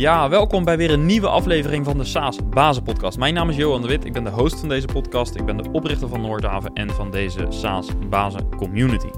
[0.00, 3.18] Ja, welkom bij weer een nieuwe aflevering van de SaaS Bazen Podcast.
[3.18, 5.34] Mijn naam is Johan de Wit, ik ben de host van deze podcast.
[5.34, 9.10] Ik ben de oprichter van Noordhaven en van deze SaaS Bazen Community.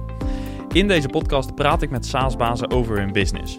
[0.72, 3.58] In deze podcast praat ik met SaaS-bazen over hun business.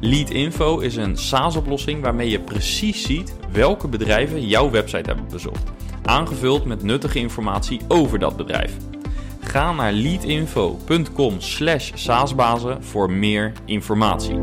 [0.00, 5.70] Lead Info is een SaaS-oplossing waarmee je precies ziet welke bedrijven jouw website hebben bezocht,
[6.06, 8.76] aangevuld met nuttige informatie over dat bedrijf.
[9.40, 14.40] Ga naar leadinfo.com/saasbazen voor meer informatie.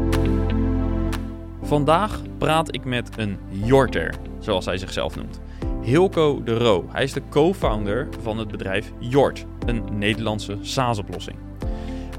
[1.62, 5.42] Vandaag praat ik met een Jorter, zoals hij zichzelf noemt.
[5.82, 6.86] Hilco de Roo.
[6.90, 11.38] Hij is de co-founder van het bedrijf Jort, een Nederlandse SaaS-oplossing.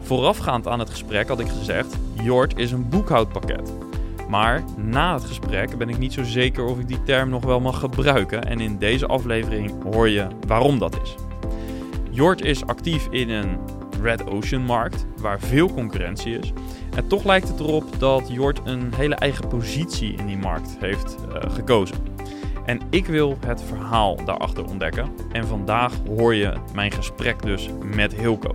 [0.00, 3.83] Voorafgaand aan het gesprek had ik gezegd: Jort is een boekhoudpakket.
[4.28, 7.60] Maar na het gesprek ben ik niet zo zeker of ik die term nog wel
[7.60, 8.44] mag gebruiken.
[8.44, 11.14] En in deze aflevering hoor je waarom dat is.
[12.10, 13.58] Jort is actief in een
[14.02, 16.52] Red Ocean markt waar veel concurrentie is.
[16.96, 21.16] En toch lijkt het erop dat Jort een hele eigen positie in die markt heeft
[21.28, 21.96] uh, gekozen.
[22.64, 25.08] En ik wil het verhaal daarachter ontdekken.
[25.32, 28.52] En vandaag hoor je mijn gesprek dus met Hilco.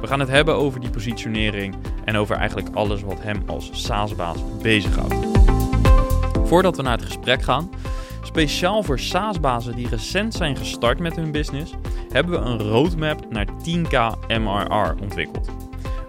[0.00, 1.74] We gaan het hebben over die positionering
[2.06, 5.14] en over eigenlijk alles wat hem als SaaS-baas bezighoudt.
[6.44, 7.70] Voordat we naar het gesprek gaan,
[8.22, 11.72] speciaal voor SaaS-bazen die recent zijn gestart met hun business,
[12.12, 13.90] hebben we een roadmap naar 10k
[14.28, 15.50] MRR ontwikkeld.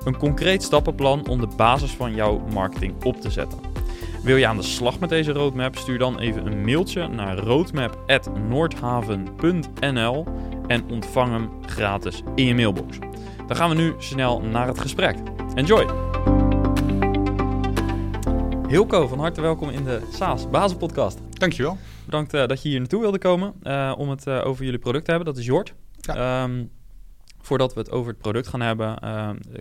[0.03, 3.59] Een concreet stappenplan om de basis van jouw marketing op te zetten.
[4.23, 5.75] Wil je aan de slag met deze roadmap?
[5.75, 10.25] Stuur dan even een mailtje naar roadmap.noordhaven.nl
[10.67, 12.97] en ontvang hem gratis in je mailbox.
[13.47, 15.15] Dan gaan we nu snel naar het gesprek.
[15.57, 15.85] Enjoy!
[18.67, 21.19] Hilco, van harte welkom in de SaaS Bazenpodcast.
[21.29, 21.77] Dankjewel.
[22.05, 25.05] Bedankt uh, dat je hier naartoe wilde komen uh, om het uh, over jullie product
[25.05, 25.33] te hebben.
[25.33, 25.73] Dat is Jort.
[25.99, 26.43] Ja.
[26.43, 26.71] Um,
[27.41, 28.99] voordat we het over het product gaan hebben,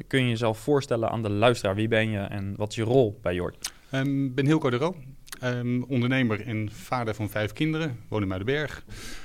[0.07, 1.75] kun je jezelf voorstellen aan de luisteraar.
[1.75, 3.73] Wie ben je en wat is je rol bij Jort?
[3.91, 4.97] Ik um, ben Hilco de Roo,
[5.43, 7.99] um, ondernemer en vader van vijf kinderen.
[8.09, 8.84] Woon in Muidenberg,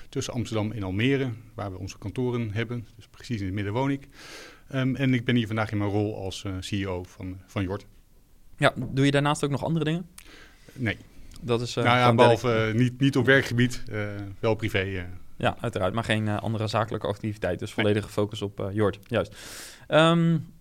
[0.09, 2.87] tussen Amsterdam en Almere, waar we onze kantoren hebben.
[2.95, 4.07] Dus precies in het midden woon ik.
[4.75, 7.85] Um, en ik ben hier vandaag in mijn rol als uh, CEO van, van Jort.
[8.57, 10.09] Ja, doe je daarnaast ook nog andere dingen?
[10.73, 10.97] Nee.
[11.41, 13.83] Dat is, uh, nou ja, behalve uh, niet, niet op werkgebied,
[14.39, 15.07] wel privé.
[15.37, 17.59] Ja, uiteraard, maar geen andere zakelijke activiteit.
[17.59, 19.35] Dus volledige focus op Jort, juist.
[19.87, 20.53] Um,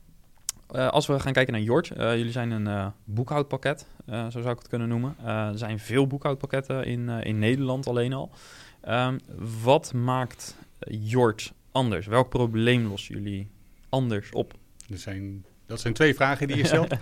[0.75, 4.69] uh, als we gaan kijken naar Jort, jullie zijn een boekhoudpakket, zo zou ik het
[4.69, 5.17] kunnen noemen.
[5.25, 8.31] er zijn veel boekhoudpakketten in, in Nederland alleen al.
[8.89, 9.21] Um,
[9.63, 10.57] wat maakt
[10.89, 12.07] Jort anders?
[12.07, 13.51] Welk probleem lossen jullie
[13.91, 14.55] anders op?
[14.91, 16.97] Er zijn, dat zijn twee vragen die je stelt.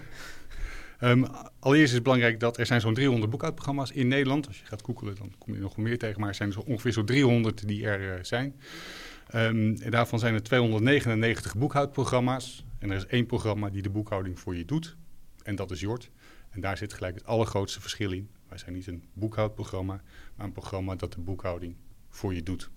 [1.01, 1.27] um,
[1.61, 4.47] allereerst is het belangrijk dat er zijn zo'n 300 boekhoudprogramma's in Nederland.
[4.47, 6.93] Als je gaat googelen, dan kom je nog meer tegen, maar er zijn zo ongeveer
[6.93, 8.61] zo'n 300 die er zijn.
[9.35, 12.65] Um, en daarvan zijn er 299 boekhoudprogramma's.
[12.79, 14.97] En er is één programma die de boekhouding voor je doet.
[15.43, 16.11] En dat is Jort.
[16.51, 18.29] En daar zit gelijk het allergrootste verschil in.
[18.49, 20.01] Wij zijn niet een boekhoudprogramma,
[20.35, 21.77] maar een programma dat de boekhouding
[22.09, 22.71] voor je doet.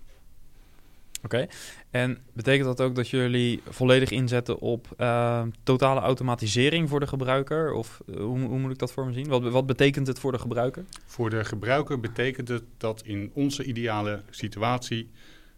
[1.24, 1.46] Oké,
[1.90, 7.72] en betekent dat ook dat jullie volledig inzetten op uh, totale automatisering voor de gebruiker?
[7.72, 9.28] Of uh, hoe, hoe, moet ik dat voor me zien?
[9.28, 10.84] Wat, wat, betekent het voor de gebruiker?
[11.06, 15.10] Voor de gebruiker betekent het dat in onze ideale situatie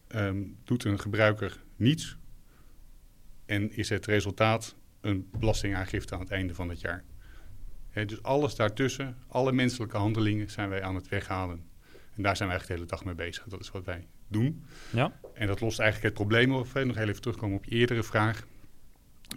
[0.08, 2.16] um, doet een gebruiker niets
[3.46, 7.04] en is het resultaat een belastingaangifte aan het einde van het jaar.
[7.92, 11.62] Dus alles daartussen, alle menselijke handelingen zijn wij aan het weghalen.
[12.14, 13.44] En daar zijn wij eigenlijk de hele dag mee bezig.
[13.44, 14.64] Dat is wat wij doen.
[14.92, 15.20] Ja.
[15.34, 16.72] En dat lost eigenlijk het probleem op.
[16.74, 18.46] Nog heel even terugkomen op je eerdere vraag.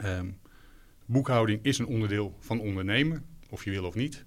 [0.04, 0.40] Um,
[1.06, 4.26] boekhouding is een onderdeel van ondernemen, of je wil of niet.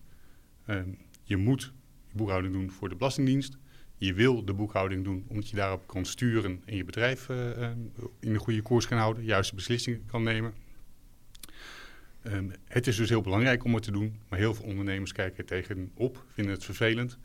[0.67, 1.73] Um, je moet
[2.13, 3.57] boekhouding doen voor de Belastingdienst.
[3.97, 7.71] Je wil de boekhouding doen omdat je daarop kan sturen en je bedrijf uh,
[8.21, 10.55] in de goede koers kan houden, juiste beslissingen kan nemen.
[12.23, 15.39] Um, het is dus heel belangrijk om het te doen, maar heel veel ondernemers kijken
[15.39, 17.19] er tegenop, vinden het vervelend.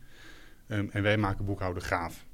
[0.67, 2.24] Um, en wij maken boekhouden gaaf.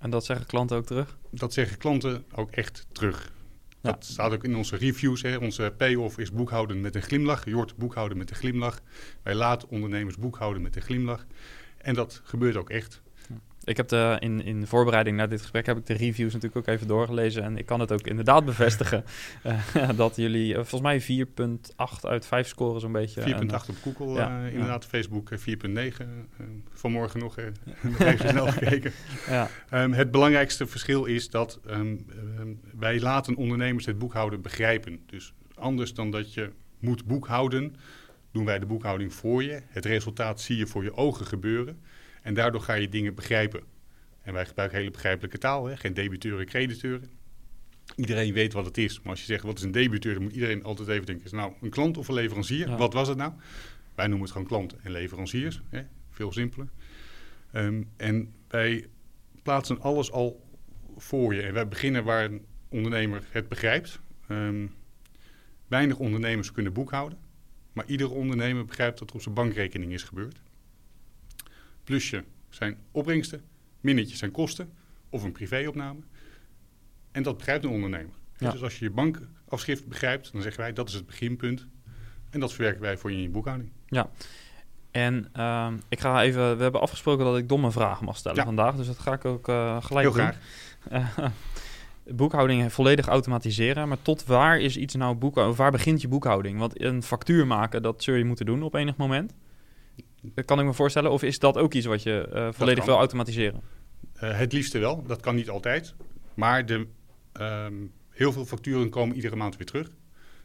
[0.00, 1.18] En dat zeggen klanten ook terug?
[1.30, 3.32] Dat zeggen klanten ook echt terug.
[3.80, 3.90] Ja.
[3.90, 5.22] Dat staat ook in onze reviews.
[5.22, 5.36] Hè.
[5.36, 7.44] Onze payoff is boekhouden met een glimlach.
[7.44, 8.80] Je hoort boekhouden met een glimlach.
[9.22, 11.26] Wij laten ondernemers boekhouden met een glimlach.
[11.78, 13.02] En dat gebeurt ook echt.
[13.64, 16.74] Ik heb de, in, in voorbereiding naar dit gesprek heb ik de reviews natuurlijk ook
[16.74, 17.42] even doorgelezen.
[17.42, 19.04] En ik kan het ook inderdaad bevestigen
[19.46, 23.20] uh, dat jullie uh, volgens mij 4,8 uit 5 scoren zo'n beetje.
[23.20, 23.28] 4,8
[23.68, 24.88] op Google ja, uh, inderdaad, ja.
[24.88, 26.06] Facebook 4,9.
[26.72, 27.36] vanmorgen nog
[27.98, 28.92] even snel gekeken.
[29.28, 29.48] Ja.
[29.72, 32.06] Um, het belangrijkste verschil is dat um,
[32.38, 35.00] um, wij laten ondernemers het boekhouden begrijpen.
[35.06, 37.76] Dus anders dan dat je moet boekhouden,
[38.32, 39.62] doen wij de boekhouding voor je.
[39.66, 41.78] Het resultaat zie je voor je ogen gebeuren.
[42.22, 43.62] En daardoor ga je dingen begrijpen.
[44.22, 45.76] En wij gebruiken hele begrijpelijke taal, hè?
[45.76, 47.10] geen debiteuren, crediteuren.
[47.96, 49.00] Iedereen weet wat het is.
[49.00, 51.32] Maar als je zegt wat is een debiteur, dan moet iedereen altijd even denken: is
[51.32, 52.68] nou een klant of een leverancier?
[52.68, 52.76] Ja.
[52.76, 53.32] Wat was het nou?
[53.94, 55.60] Wij noemen het gewoon klant en leveranciers.
[55.70, 55.82] Hè?
[56.10, 56.68] Veel simpeler.
[57.54, 58.86] Um, en wij
[59.42, 60.46] plaatsen alles al
[60.96, 61.42] voor je.
[61.42, 64.00] En wij beginnen waar een ondernemer het begrijpt.
[64.28, 64.74] Um,
[65.68, 67.18] weinig ondernemers kunnen boekhouden.
[67.72, 70.40] Maar ieder ondernemer begrijpt dat er op zijn bankrekening is gebeurd.
[71.90, 73.42] Plusje zijn opbrengsten,
[73.80, 74.72] minnetje zijn kosten
[75.08, 76.00] of een privéopname.
[77.12, 78.14] En dat begrijpt een ondernemer.
[78.38, 78.50] Ja.
[78.50, 81.66] Dus als je je bankafschrift begrijpt, dan zeggen wij dat is het beginpunt.
[82.30, 83.70] En dat verwerken wij voor je in je boekhouding.
[83.86, 84.10] Ja.
[84.90, 88.44] En uh, ik ga even, we hebben afgesproken dat ik domme vragen mag stellen ja.
[88.44, 90.32] vandaag, dus dat ga ik ook uh, gelijk Heel doen.
[90.90, 91.18] graag.
[91.18, 91.28] Uh,
[92.16, 95.58] boekhouding volledig automatiseren, maar tot waar is iets nou boekhouding?
[95.58, 96.58] Waar begint je boekhouding?
[96.58, 99.34] Want een factuur maken, dat zul je moeten doen op enig moment.
[100.22, 101.10] Dat kan ik me voorstellen.
[101.10, 103.60] Of is dat ook iets wat je uh, volledig wil automatiseren?
[104.22, 105.02] Uh, het liefste wel.
[105.06, 105.94] Dat kan niet altijd.
[106.34, 106.86] Maar de,
[107.40, 109.90] um, heel veel facturen komen iedere maand weer terug.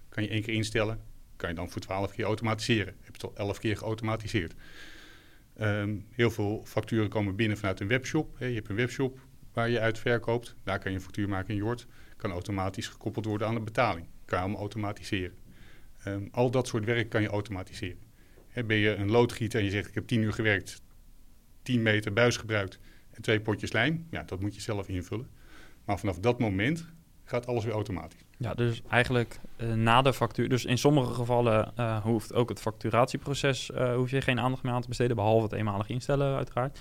[0.10, 1.00] Kan je één keer instellen.
[1.36, 2.96] Kan je dan voor twaalf keer automatiseren.
[3.02, 4.54] Heb je het al elf keer geautomatiseerd.
[5.62, 8.36] Um, heel veel facturen komen binnen vanuit een webshop.
[8.40, 9.20] je hebt een webshop
[9.54, 10.56] waar je uit verkoopt.
[10.64, 11.88] Daar kan je een factuur maken in Jort.
[12.18, 14.08] Kan automatisch gekoppeld worden aan de betaling.
[14.26, 15.38] Kan je hem automatiseren.
[16.08, 18.05] Um, al dat soort werk kan je automatiseren.
[18.66, 20.82] Ben je een loodgieter en je zegt ik heb 10 uur gewerkt,
[21.62, 22.80] 10 meter buis gebruikt
[23.12, 24.08] en twee potjes lijm.
[24.12, 25.30] Ja, dat moet je zelf invullen.
[25.86, 26.86] Maar vanaf dat moment
[27.24, 28.26] gaat alles weer automatisch.
[28.38, 30.50] Ja, dus eigenlijk uh, na de factuur.
[30.50, 34.74] Dus in sommige gevallen uh, hoeft ook het facturatieproces uh, hoef je geen aandacht meer
[34.74, 36.80] aan te besteden, behalve het eenmalig instellen, uiteraard.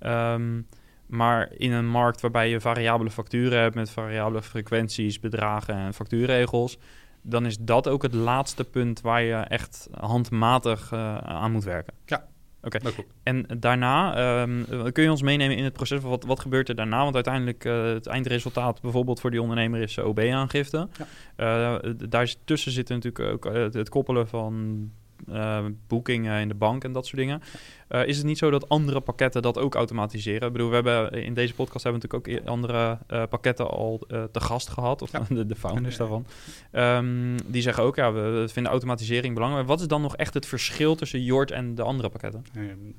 [0.00, 0.34] Ja.
[0.34, 0.66] Um,
[1.06, 6.78] maar in een markt waarbij je variabele facturen hebt met variabele frequenties, bedragen en factuurregels,
[7.22, 11.94] dan is dat ook het laatste punt waar je echt handmatig uh, aan moet werken.
[12.06, 12.30] Ja.
[12.64, 12.76] Oké.
[12.76, 13.06] Okay.
[13.22, 16.00] En daarna, um, kun je ons meenemen in het proces?
[16.00, 17.02] Wat, wat gebeurt er daarna?
[17.02, 20.88] Want uiteindelijk, uh, het eindresultaat bijvoorbeeld voor die ondernemer is OB-aangifte.
[21.36, 21.82] Ja.
[21.84, 24.90] Uh, daar tussen zit natuurlijk ook het koppelen van
[25.28, 27.42] uh, boekingen in de bank en dat soort dingen.
[27.88, 30.46] Uh, is het niet zo dat andere pakketten dat ook automatiseren?
[30.46, 34.06] Ik bedoel, we hebben in deze podcast hebben we natuurlijk ook andere uh, pakketten al
[34.08, 35.26] te gast gehad, of ja.
[35.34, 36.26] de, de, founders daarvan.
[36.72, 39.66] Um, die zeggen ook, ja, we vinden automatisering belangrijk.
[39.66, 42.44] Wat is dan nog echt het verschil tussen Jort en de andere pakketten?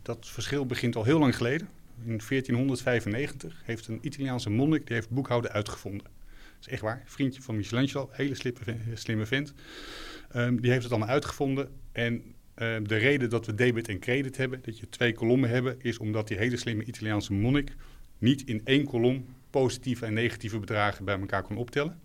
[0.02, 1.68] dat verschil begint al heel lang geleden.
[2.06, 6.04] In 1495 heeft een Italiaanse monnik die heeft boekhouden uitgevonden.
[6.04, 7.04] Dat is echt waar.
[7.06, 8.60] Vriendje van Michelangelo, hele slimme,
[8.94, 9.54] slimme vent.
[10.36, 11.70] Um, die heeft het allemaal uitgevonden.
[11.94, 15.82] En uh, de reden dat we debit en credit hebben, dat je twee kolommen hebben,
[15.82, 17.76] is omdat die hele slimme Italiaanse monnik
[18.18, 22.00] niet in één kolom positieve en negatieve bedragen bij elkaar kon optellen.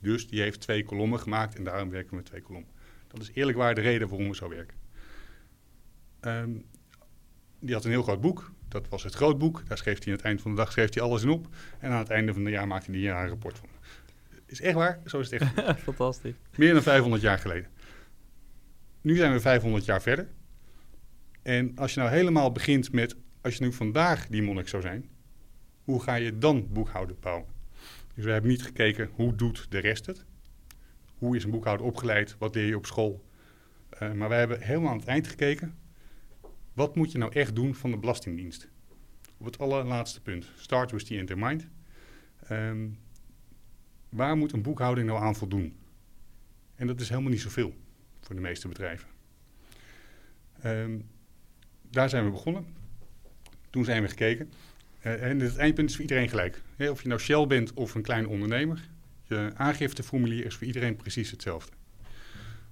[0.00, 2.70] Dus die heeft twee kolommen gemaakt en daarom werken we met twee kolommen.
[3.08, 4.76] Dat is eerlijk waar de reden waarom we zo werken.
[6.20, 6.64] Um,
[7.60, 8.52] die had een heel groot boek.
[8.68, 9.68] Dat was het grootboek.
[9.68, 11.46] Daar schreef hij aan het eind van de dag schreef hij alles in op.
[11.78, 13.68] En aan het einde van het jaar maakte hij een jaarrapport van.
[14.46, 15.00] Is echt waar?
[15.06, 15.80] Zo is het echt.
[15.82, 16.34] Fantastisch.
[16.56, 17.70] Meer dan 500 jaar geleden.
[19.02, 20.28] Nu zijn we 500 jaar verder.
[21.42, 25.10] En als je nou helemaal begint met, als je nu vandaag die monnik zou zijn,
[25.84, 27.46] hoe ga je dan boekhouden bouwen?
[28.14, 30.24] Dus we hebben niet gekeken hoe doet de rest het.
[31.18, 32.36] Hoe is een boekhouder opgeleid?
[32.38, 33.24] Wat leer je op school?
[34.02, 35.78] Uh, maar wij hebben helemaal aan het eind gekeken.
[36.72, 38.68] Wat moet je nou echt doen van de Belastingdienst?
[39.36, 40.50] Op het allerlaatste punt.
[40.56, 41.66] Start with the end in mind.
[42.50, 42.98] Um,
[44.08, 45.76] waar moet een boekhouding nou aan voldoen?
[46.74, 47.74] En dat is helemaal niet zoveel
[48.34, 49.08] de meeste bedrijven.
[50.64, 51.10] Um,
[51.90, 52.66] daar zijn we begonnen.
[53.70, 54.52] Toen zijn we gekeken.
[55.06, 56.62] Uh, en het eindpunt is voor iedereen gelijk.
[56.78, 58.88] Of je nou Shell bent of een kleine ondernemer.
[59.24, 61.72] Je aangifteformulier is voor iedereen precies hetzelfde.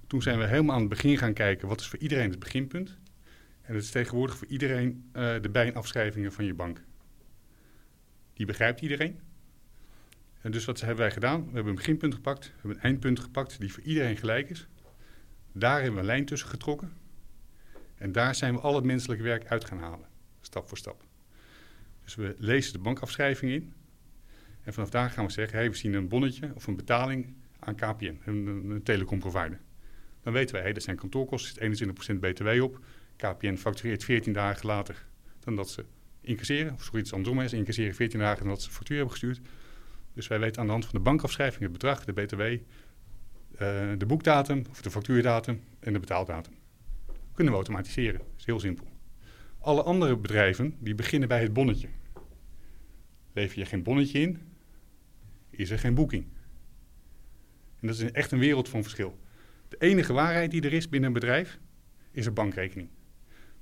[0.07, 1.67] Toen zijn we helemaal aan het begin gaan kijken.
[1.67, 2.97] Wat is voor iedereen het beginpunt?
[3.61, 6.83] En dat is tegenwoordig voor iedereen uh, de bijnafschrijvingen van je bank.
[8.33, 9.19] Die begrijpt iedereen.
[10.41, 11.39] En dus wat hebben wij gedaan?
[11.39, 14.67] We hebben een beginpunt gepakt, we hebben een eindpunt gepakt die voor iedereen gelijk is.
[15.51, 16.93] Daar hebben we een lijn tussen getrokken.
[17.95, 20.07] En daar zijn we al het menselijke werk uit gaan halen,
[20.41, 21.03] stap voor stap.
[22.03, 23.73] Dus we lezen de bankafschrijving in.
[24.63, 27.75] En vanaf daar gaan we zeggen, hey, we zien een bonnetje of een betaling aan
[27.75, 29.59] KPN, een, telecomprovider.
[30.23, 32.79] Dan weten wij, hey, dat zijn kantoorkosten, zit 21% btw op.
[33.15, 35.05] KPN factureert 14 dagen later
[35.39, 35.85] dan dat ze
[36.21, 36.73] incasseren.
[36.73, 39.41] Of zoiets andersom is, incasseren 14 dagen nadat ze factuur hebben gestuurd.
[40.13, 42.41] Dus wij weten aan de hand van de bankafschrijving het bedrag, de BTW,
[43.97, 46.53] de boekdatum of de factuurdatum en de betaaldatum.
[47.33, 48.19] Kunnen we automatiseren.
[48.19, 48.87] Dat is heel simpel.
[49.59, 51.87] Alle andere bedrijven die beginnen bij het bonnetje.
[53.33, 54.41] Lever je geen bonnetje in,
[55.49, 56.25] is er geen boeking.
[57.79, 59.19] En dat is echt een wereld van verschil.
[59.67, 61.59] De enige waarheid die er is binnen een bedrijf
[62.11, 62.89] is een bankrekening.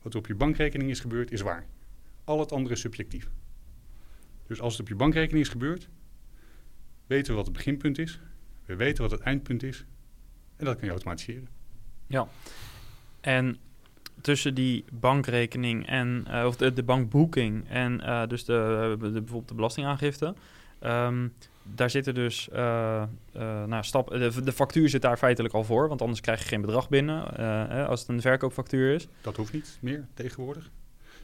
[0.02, 1.66] Wat op je bankrekening is gebeurd, is waar.
[2.24, 3.30] Al het andere is subjectief.
[4.48, 5.90] Dus als het op je bankrekening is gebeurd,
[7.08, 8.20] weten we wat het beginpunt is.
[8.70, 9.86] We weten wat het eindpunt is.
[10.56, 11.48] En dat kan je automatiseren.
[12.08, 12.28] Ja.
[13.22, 13.58] En
[14.22, 19.48] tussen die bankrekening en uh, of de, de, bankboeking en uh, dus de, de, bijvoorbeeld
[19.48, 20.34] de belastingaangifte.
[20.84, 21.34] Um,
[21.64, 23.04] daar zitten dus uh,
[23.66, 26.62] nou, stap, de, de, factuur zit daar feitelijk al voor, want anders krijg je geen
[26.62, 27.24] bedrag binnen
[27.70, 29.08] hè, als het een verkoopfactuur is.
[29.22, 30.70] Dat hoeft niet meer tegenwoordig.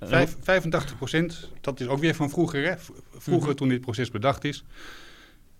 [0.01, 2.65] Vijf, 85 procent, dat is ook weer van vroeger.
[2.65, 2.75] Hè?
[3.17, 4.63] Vroeger, mm toen dit proces bedacht is,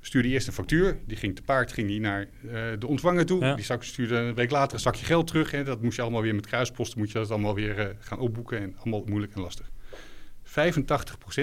[0.06, 0.98] stuurde eerst een factuur.
[1.06, 3.46] Die ging te paard ging die naar uh, de ontvanger toe.
[3.46, 3.56] Ja.
[3.56, 5.52] Die zak, stuurde een week later een zakje geld terug.
[5.52, 5.64] Hè.
[5.64, 8.60] Dat moest je allemaal weer met kruisposten moet je dat allemaal weer uh, gaan opboeken.
[8.60, 9.72] En allemaal moeilijk en lastig.
[10.46, 10.48] 85%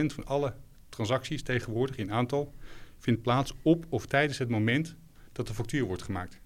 [0.06, 0.54] van alle
[0.88, 2.54] transacties tegenwoordig in aantal
[2.98, 4.96] vindt plaats op of tijdens het moment
[5.32, 6.40] dat de factuur wordt gemaakt.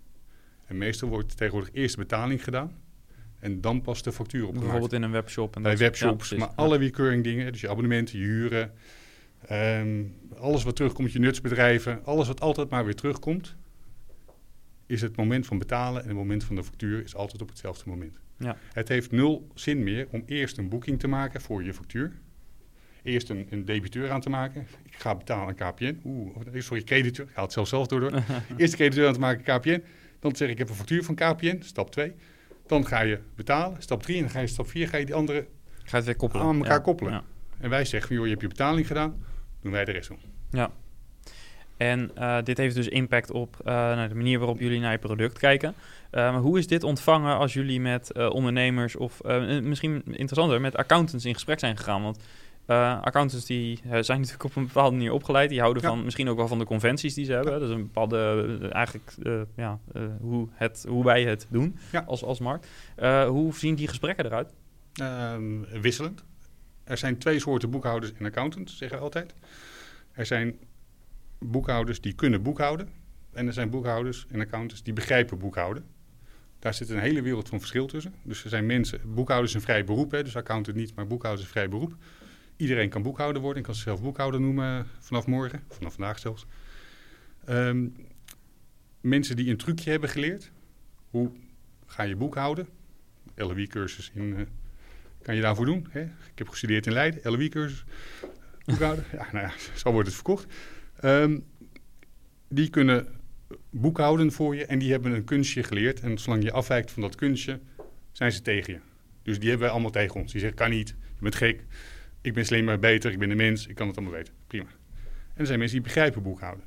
[0.66, 2.84] En meestal wordt tegenwoordig eerst de betaling gedaan.
[3.38, 4.62] En dan pas de factuur opgemaakt.
[4.62, 5.56] Bijvoorbeeld in een webshop.
[5.56, 7.52] En Bij webshops, ja, maar alle recurring dingen.
[7.52, 8.72] Dus je abonnementen, je huren,
[9.52, 13.56] Um, alles wat terugkomt, je nutsbedrijven, alles wat altijd maar weer terugkomt,
[14.86, 17.90] is het moment van betalen en het moment van de factuur is altijd op hetzelfde
[17.90, 18.18] moment.
[18.38, 18.56] Ja.
[18.72, 22.12] Het heeft nul zin meer om eerst een boeking te maken voor je factuur.
[23.02, 24.66] Eerst een, een debiteur aan te maken.
[24.82, 26.00] Ik ga betalen aan KPN.
[26.04, 27.26] Oeh, sorry, crediteur.
[27.28, 28.00] Ik haal het zelf zelf door.
[28.00, 28.12] door.
[28.56, 29.82] eerst de crediteur aan te maken KPN.
[30.20, 32.14] Dan zeg ik, ik heb een factuur van KPN, stap 2.
[32.66, 34.16] Dan ga je betalen, stap 3.
[34.16, 35.46] En dan ga je stap 4, ga je die andere
[35.84, 36.46] ga het weer koppelen.
[36.46, 37.12] aan elkaar koppelen.
[37.12, 37.24] Ja.
[37.58, 39.24] En wij zeggen, joh, je hebt je betaling gedaan
[39.66, 40.18] doen wij de rest doen.
[40.50, 40.70] Ja.
[41.76, 45.38] En uh, dit heeft dus impact op uh, de manier waarop jullie naar je product
[45.38, 45.74] kijken.
[46.12, 49.22] Uh, maar hoe is dit ontvangen als jullie met ondernemers of
[49.62, 52.02] misschien interessanter, met accountants in gesprek zijn gegaan?
[52.02, 52.18] Want
[53.04, 55.48] accountants die zijn natuurlijk op een bepaalde manier opgeleid.
[55.48, 57.52] Die houden van misschien ook wel van de conventies die ze hebben.
[57.52, 57.58] Ja.
[57.58, 59.14] Dat is een bepaalde, eigenlijk
[59.56, 59.78] ja,
[60.20, 62.04] hoe, het, hoe wij het doen ja.
[62.06, 62.68] als, als markt.
[63.26, 64.52] hoe zien die gesprekken eruit?
[64.94, 66.24] Ehm, wisselend.
[66.86, 69.34] Er zijn twee soorten boekhouders en accountants, zeggen we altijd.
[70.12, 70.58] Er zijn
[71.38, 72.88] boekhouders die kunnen boekhouden.
[73.32, 75.84] En er zijn boekhouders en accountants die begrijpen boekhouden.
[76.58, 78.14] Daar zit een hele wereld van verschil tussen.
[78.22, 81.46] Dus er zijn mensen, boekhouders een vrij beroep, hè, dus accountant niet, maar boekhouder is
[81.46, 81.96] een vrij beroep.
[82.56, 83.58] Iedereen kan boekhouder worden.
[83.58, 86.46] Ik kan zichzelf boekhouder noemen vanaf morgen, vanaf vandaag zelfs.
[87.48, 87.94] Um,
[89.00, 90.50] mensen die een trucje hebben geleerd.
[91.10, 91.30] Hoe
[91.86, 92.68] ga je boekhouden?
[93.34, 94.40] LOE-cursus in uh,
[95.26, 95.86] kan je daarvoor doen.
[95.90, 96.00] Hè?
[96.02, 97.22] Ik heb gestudeerd in Leiden.
[98.64, 99.04] Boekhouden.
[99.12, 100.46] ja, nou ja, zo wordt het verkocht.
[101.04, 101.44] Um,
[102.48, 103.08] die kunnen
[103.70, 106.00] boekhouden voor je en die hebben een kunstje geleerd.
[106.00, 107.60] En zolang je afwijkt van dat kunstje,
[108.12, 108.80] zijn ze tegen je.
[109.22, 110.32] Dus die hebben wij allemaal tegen ons.
[110.32, 111.64] Die zeggen, kan niet, je bent gek,
[112.20, 114.34] ik ben slimmer, beter, ik ben een mens, ik kan het allemaal weten.
[114.46, 114.68] Prima.
[115.34, 116.64] En er zijn mensen die begrijpen boekhouden.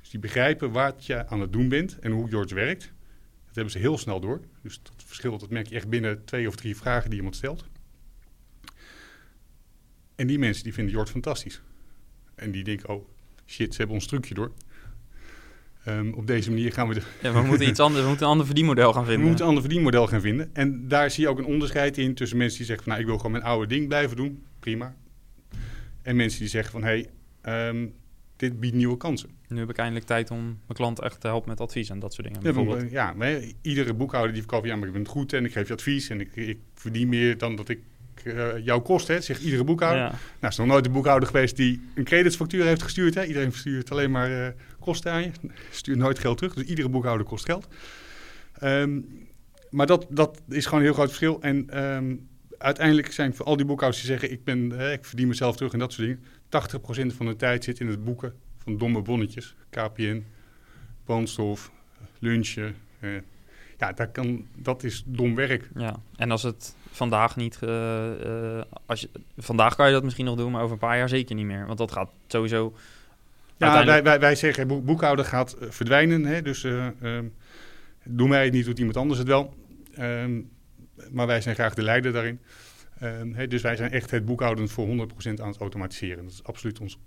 [0.00, 2.92] Dus die begrijpen wat je aan het doen bent en hoe George werkt.
[3.46, 4.40] Dat hebben ze heel snel door.
[4.62, 7.70] Dus dat verschil dat merk je echt binnen twee of drie vragen die iemand stelt.
[10.14, 11.62] En die mensen die vinden Jord fantastisch.
[12.34, 13.08] En die denken, oh
[13.46, 14.52] shit, ze hebben ons trucje door.
[15.88, 16.94] Um, op deze manier gaan we...
[16.94, 19.20] De ja, we moeten iets anders, we moeten een ander verdienmodel gaan vinden.
[19.20, 20.50] We moeten een ander verdienmodel gaan vinden.
[20.52, 22.92] En daar zie je ook een onderscheid in tussen mensen die zeggen van...
[22.92, 24.96] nou, ik wil gewoon mijn oude ding blijven doen, prima.
[26.02, 27.06] En mensen die zeggen van, hé,
[27.42, 27.94] hey, um,
[28.36, 29.30] dit biedt nieuwe kansen.
[29.48, 32.14] Nu heb ik eindelijk tijd om mijn klant echt te helpen met advies en dat
[32.14, 32.42] soort dingen.
[32.42, 32.90] Ja, bijvoorbeeld.
[32.90, 35.72] ja maar iedere boekhouder die verkoopt, ja, maar ik ben goed en ik geef je
[35.72, 37.80] advies en ik, ik verdien meer dan dat ik
[38.24, 40.02] uh, jouw kosten, zegt iedere boekhouder.
[40.02, 40.08] Ja.
[40.08, 43.14] Nou, er is nog nooit een boekhouder geweest die een creditsfactuur heeft gestuurd.
[43.14, 43.24] Hè?
[43.24, 44.46] Iedereen stuurt alleen maar uh,
[44.80, 45.30] kosten aan je.
[45.70, 46.54] Stuurt nooit geld terug.
[46.54, 47.68] Dus iedere boekhouder kost geld.
[48.62, 49.28] Um,
[49.70, 51.40] maar dat, dat is gewoon een heel groot verschil.
[51.40, 52.28] En um,
[52.58, 54.32] uiteindelijk zijn voor al die boekhouders die zeggen...
[54.32, 56.24] ik, ben, ik verdien mezelf terug en dat soort dingen...
[57.12, 59.54] 80% van de tijd zit in het boeken van domme bonnetjes.
[59.70, 60.24] KPN,
[61.04, 61.70] brandstof,
[62.18, 62.74] lunchen.
[63.78, 65.70] ja, dat, kan, dat is dom werk.
[65.74, 67.58] Ja, en als het vandaag niet.
[67.64, 71.08] Uh, als je, vandaag kan je dat misschien nog doen, maar over een paar jaar
[71.08, 71.66] zeker niet meer.
[71.66, 72.74] Want dat gaat sowieso.
[73.56, 76.24] Ja, wij, wij, wij zeggen boek, boekhouder gaat eh, verdwijnen.
[76.24, 76.42] Hè?
[76.42, 77.34] Dus uh, um,
[78.04, 79.54] doen wij het niet, doet iemand anders het wel.
[79.98, 80.50] Um,
[81.10, 82.40] maar wij zijn graag de leider daarin.
[83.02, 83.46] Um, hè?
[83.46, 84.90] Dus wij zijn echt het boekhouden voor 100%
[85.40, 86.24] aan het automatiseren.
[86.24, 86.98] Dat is absoluut ons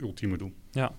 [0.00, 0.52] ultieme doel.
[0.70, 0.92] Ja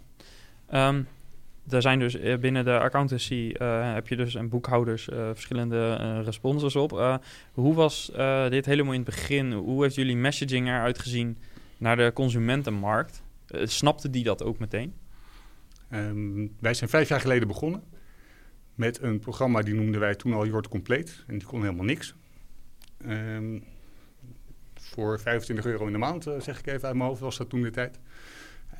[1.69, 5.97] er zijn dus eh, binnen de accountancy uh, heb je dus en boekhouders uh, verschillende
[6.01, 7.21] uh, responsors op.
[7.53, 8.11] hoe was
[8.49, 9.51] dit helemaal in het begin?
[9.51, 11.37] Hoe heeft jullie messaging eruit gezien
[11.77, 13.23] naar de consumentenmarkt.
[13.63, 14.93] Snapte die dat ook meteen?
[15.93, 17.83] Um, wij zijn vijf jaar geleden begonnen
[18.75, 21.23] met een programma die noemden wij toen al Jord Compleet.
[21.27, 22.15] En die kon helemaal niks.
[23.07, 23.63] Um,
[24.73, 27.61] voor 25 euro in de maand, zeg ik even uit mijn hoofd, was dat toen
[27.61, 27.99] de tijd.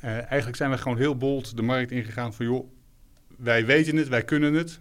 [0.00, 2.70] Eigenlijk zijn we gewoon heel bold de markt ingegaan van joh,
[3.42, 4.80] wij weten het, wij kunnen het.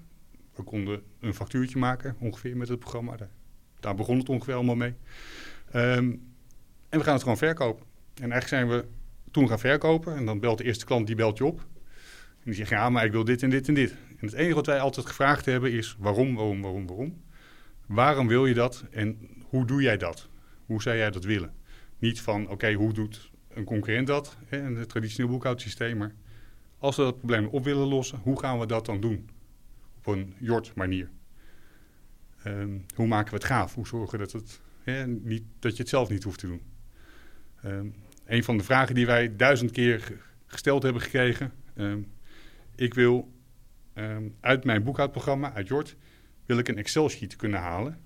[0.55, 3.17] We konden een factuurtje maken ongeveer met het programma.
[3.17, 3.29] Daar,
[3.79, 4.93] daar begon het ongeveer allemaal mee.
[5.75, 6.27] Um,
[6.89, 7.85] en we gaan het gewoon verkopen.
[8.13, 8.85] En eigenlijk zijn we
[9.31, 10.15] toen gaan verkopen.
[10.15, 11.59] En dan belt de eerste klant, die belt je op.
[12.39, 13.91] En die zegt, ja, maar ik wil dit en dit en dit.
[13.91, 17.21] En het enige wat wij altijd gevraagd hebben is waarom, waarom, waarom, waarom.
[17.85, 20.29] Waarom wil je dat en hoe doe jij dat?
[20.65, 21.53] Hoe zou jij dat willen?
[21.99, 24.37] Niet van, oké, hoe doet een concurrent dat?
[24.45, 25.97] Hè, het traditioneel boekhoudsysteem.
[25.97, 26.13] Maar
[26.79, 29.29] als we dat probleem op willen lossen, hoe gaan we dat dan doen?
[29.97, 31.09] Op een jort manier.
[32.45, 33.75] Um, hoe maken we het gaaf?
[33.75, 34.59] Hoe zorgen dat, het,
[35.07, 36.61] niet, dat je het zelf niet hoeft te doen?
[37.65, 37.95] Um,
[38.25, 40.13] een van de vragen die wij duizend keer
[40.45, 41.51] gesteld hebben gekregen.
[41.75, 42.11] Um,
[42.75, 43.31] ik wil
[44.39, 45.95] uit mijn boekhoudprogramma, uit Jort,
[46.45, 47.99] wil ik een Excel-sheet kunnen halen.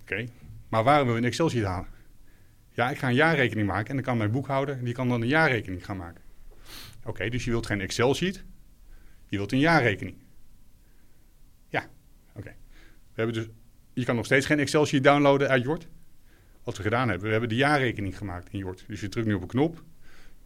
[0.00, 0.26] Oké,
[0.68, 1.88] maar waarom wil je een Excel-sheet halen?
[2.70, 5.28] Ja, ik ga een jaarrekening maken en dan kan mijn boekhouder, die kan dan een
[5.28, 6.22] jaarrekening gaan maken.
[7.06, 8.44] Oké, dus je wilt geen Excel-sheet,
[9.28, 10.16] je wilt een jaarrekening.
[11.68, 11.88] Ja,
[12.34, 12.54] oké.
[13.14, 13.48] We hebben dus,
[13.92, 15.88] je kan nog steeds geen Excel-sheet downloaden uit Jort.
[16.64, 18.84] Wat we gedaan hebben, we hebben de jaarrekening gemaakt in Jort.
[18.86, 19.84] Dus je drukt nu op een knop,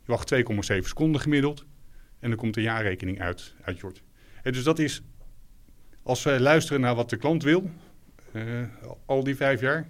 [0.05, 1.67] je wacht 2,7 seconden gemiddeld
[2.19, 4.03] en dan komt de jaarrekening uit, uit Jort.
[4.43, 5.03] Dus dat is,
[6.03, 7.71] als we luisteren naar wat de klant wil,
[8.33, 8.63] uh,
[9.07, 9.89] al die vijf jaar,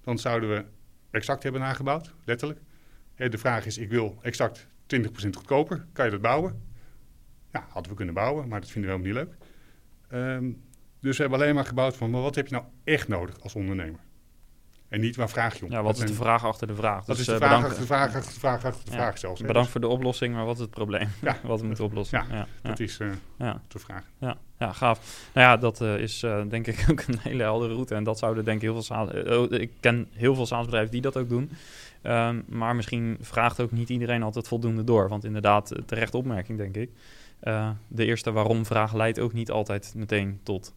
[0.00, 0.64] dan zouden we
[1.10, 2.60] exact hebben nagebouwd, letterlijk.
[3.14, 6.62] En de vraag is, ik wil exact 20% goedkoper, kan je dat bouwen?
[7.52, 9.38] Ja, hadden we kunnen bouwen, maar dat vinden we helemaal niet
[10.10, 10.20] leuk.
[10.20, 10.62] Um,
[11.00, 13.54] dus we hebben alleen maar gebouwd van, maar wat heb je nou echt nodig als
[13.54, 14.00] ondernemer?
[14.94, 15.70] En niet waar vraag je om.
[15.70, 17.04] Ja, wat is de vraag achter de vraag?
[17.04, 18.90] Dat dus, is de uh, vraag bedankt, achter de vraag achter de vraag achter de
[18.90, 19.40] ja, vraag zelfs.
[19.40, 19.70] Bedankt dus.
[19.70, 21.08] voor de oplossing, maar wat is het probleem?
[21.20, 21.36] Ja.
[21.42, 22.24] wat we moeten oplossen.
[22.30, 23.10] Ja, dat is uh,
[23.68, 24.02] de vraag.
[24.18, 24.36] Ja.
[24.58, 25.28] ja, gaaf.
[25.32, 27.94] Nou ja, dat uh, is denk ik ook een hele heldere route.
[27.94, 31.28] En dat zouden denk ik heel veel ik ken heel veel SaaS-bedrijven die dat ook
[31.28, 31.50] doen.
[32.02, 35.08] Um, maar misschien vraagt ook niet iedereen altijd voldoende door.
[35.08, 36.90] Want inderdaad, terecht opmerking denk ik.
[37.88, 40.74] de eerste waarom-vraag leidt ook niet altijd meteen tot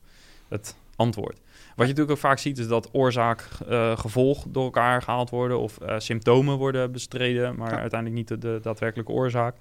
[0.48, 1.40] het antwoord.
[1.76, 5.60] Wat je natuurlijk ook vaak ziet is dat oorzaak, uh, gevolg door elkaar gehaald worden
[5.60, 7.80] of uh, symptomen worden bestreden, maar ja.
[7.80, 9.56] uiteindelijk niet de, de daadwerkelijke oorzaak.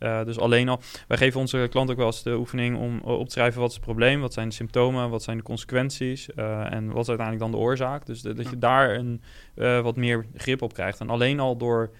[0.00, 3.26] Uh, dus alleen al, wij geven onze klant ook wel eens de oefening om op
[3.26, 6.86] te schrijven wat is het probleem, wat zijn de symptomen, wat zijn de consequenties en
[6.86, 8.06] wat is uiteindelijk dan de oorzaak.
[8.06, 9.22] Dus de, dat je daar een,
[9.82, 11.00] wat meer grip op krijgt.
[11.00, 11.90] En alleen al door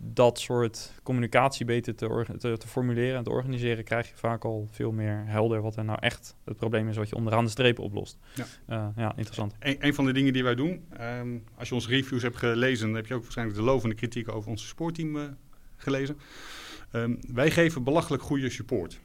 [0.00, 4.68] dat soort communicatie beter te, te, te, formuleren en te organiseren, krijg je vaak al
[4.70, 7.78] veel meer helder wat er nou echt het probleem is wat je onderaan de streep
[7.78, 8.18] oplost.
[8.34, 9.54] Ja, uh, ja interessant.
[9.58, 12.86] Een, een, van de dingen die wij doen, um, als je onze reviews hebt gelezen,
[12.86, 15.22] dan heb je ook waarschijnlijk de lovende kritiek over ons sportteam uh,
[15.76, 16.18] gelezen.
[16.92, 19.00] Um, wij geven belachelijk goede support,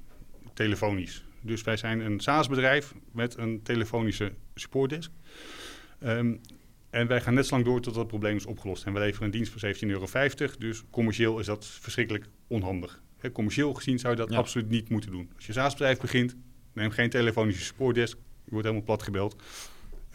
[0.54, 1.26] telefonisch.
[1.42, 5.12] Dus wij zijn een SaaS-bedrijf met een telefonische supportdesk.
[6.04, 6.42] Um,
[6.94, 8.86] en wij gaan net zo lang door tot dat probleem is opgelost.
[8.86, 10.08] En we leveren een dienst voor 17,50 euro.
[10.58, 13.02] Dus commercieel is dat verschrikkelijk onhandig.
[13.18, 14.38] He, commercieel gezien zou je dat ja.
[14.38, 15.30] absoluut niet moeten doen.
[15.36, 16.36] Als je SaaS-bedrijf begint,
[16.74, 18.18] neem geen telefonische spoordesk.
[18.44, 19.36] Je wordt helemaal plat gebeld.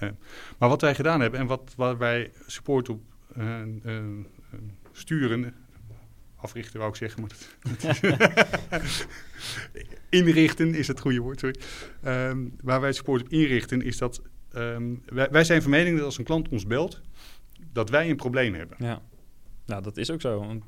[0.00, 0.08] Uh,
[0.58, 3.00] maar wat wij gedaan hebben en wat, waar wij support op
[3.38, 4.04] uh, uh,
[4.92, 5.54] sturen,
[6.36, 7.30] africhten wou ik zeggen, maar
[10.20, 11.60] inrichten is het goede woord, sorry.
[12.06, 14.22] Um, waar wij support op inrichten is dat
[14.58, 17.00] um, wij, wij, zijn van mening dat als een klant ons belt,
[17.72, 18.76] dat wij een probleem hebben.
[18.80, 19.02] Ja,
[19.66, 20.38] nou dat is ook zo.
[20.38, 20.64] Want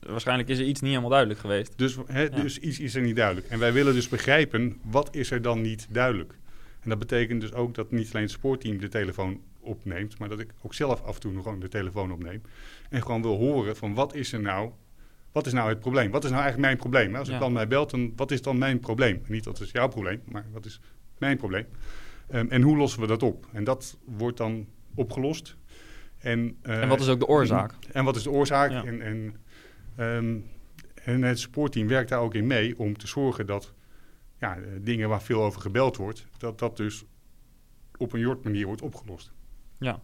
[0.00, 1.72] waarschijnlijk is er iets niet helemaal duidelijk geweest.
[1.78, 2.28] Dus, he, ja.
[2.28, 3.46] dus iets is er niet duidelijk.
[3.48, 6.34] En wij willen dus begrijpen, wat is er dan niet duidelijk?
[6.80, 10.40] En dat betekent dus ook dat niet alleen het sportteam de telefoon opneemt, maar dat
[10.40, 12.42] ik ook zelf af en toe nog gewoon de telefoon opneem.
[12.90, 14.70] En gewoon wil horen van wat is er nou,
[15.32, 16.10] wat is nou het probleem?
[16.10, 17.16] Wat is nou eigenlijk mijn probleem?
[17.16, 17.38] Als een ja.
[17.38, 19.22] klant mij belt, dan wat is dan mijn probleem?
[19.26, 20.80] Niet dat is jouw probleem, maar wat is
[21.18, 21.66] mijn probleem?
[22.32, 23.46] Um, en hoe lossen we dat op?
[23.52, 25.56] En dat wordt dan opgelost.
[26.18, 27.72] En, uh, en wat is ook de oorzaak?
[27.72, 28.70] En, en wat is de oorzaak?
[28.70, 28.84] Ja.
[28.84, 29.36] En, en,
[30.06, 30.46] um,
[30.94, 33.72] en het supportteam werkt daar ook in mee om te zorgen dat
[34.38, 37.04] ja, dingen waar veel over gebeld wordt, dat dat dus
[37.96, 39.32] op een Jort manier wordt opgelost.
[39.78, 40.00] Ja.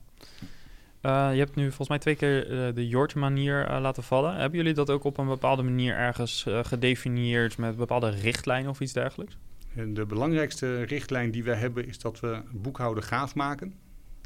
[1.02, 4.36] Uh, je hebt nu volgens mij twee keer uh, de Jort-manier uh, laten vallen.
[4.36, 8.92] Hebben jullie dat ook op een bepaalde manier ergens gedefinieerd met bepaalde richtlijnen of iets
[8.92, 9.38] dergelijks?
[9.84, 13.74] De belangrijkste richtlijn die we hebben is dat we boekhouden gaaf maken.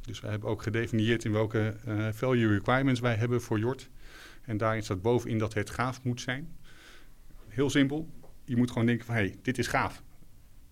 [0.03, 3.91] Dus we hebben ook gedefinieerd in welke uh, value requirements wij hebben voor Jort.
[4.43, 6.57] En daarin staat bovenin dat het gaaf moet zijn.
[7.49, 8.09] Heel simpel.
[8.45, 10.03] Je moet gewoon denken van, hé, hey, dit is gaaf.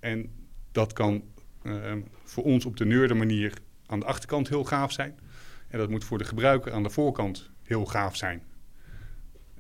[0.01, 0.31] En
[0.73, 1.23] dat kan
[1.63, 1.93] uh,
[2.25, 3.53] voor ons op de neurde manier
[3.87, 5.19] aan de achterkant heel gaaf zijn.
[5.69, 8.43] En dat moet voor de gebruiker aan de voorkant heel gaaf zijn.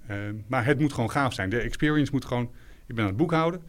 [0.07, 1.51] Ehm, maar het moet gewoon gaaf zijn.
[1.51, 2.51] De experience moet gewoon...
[2.87, 3.63] Ik ben aan het boekhouden.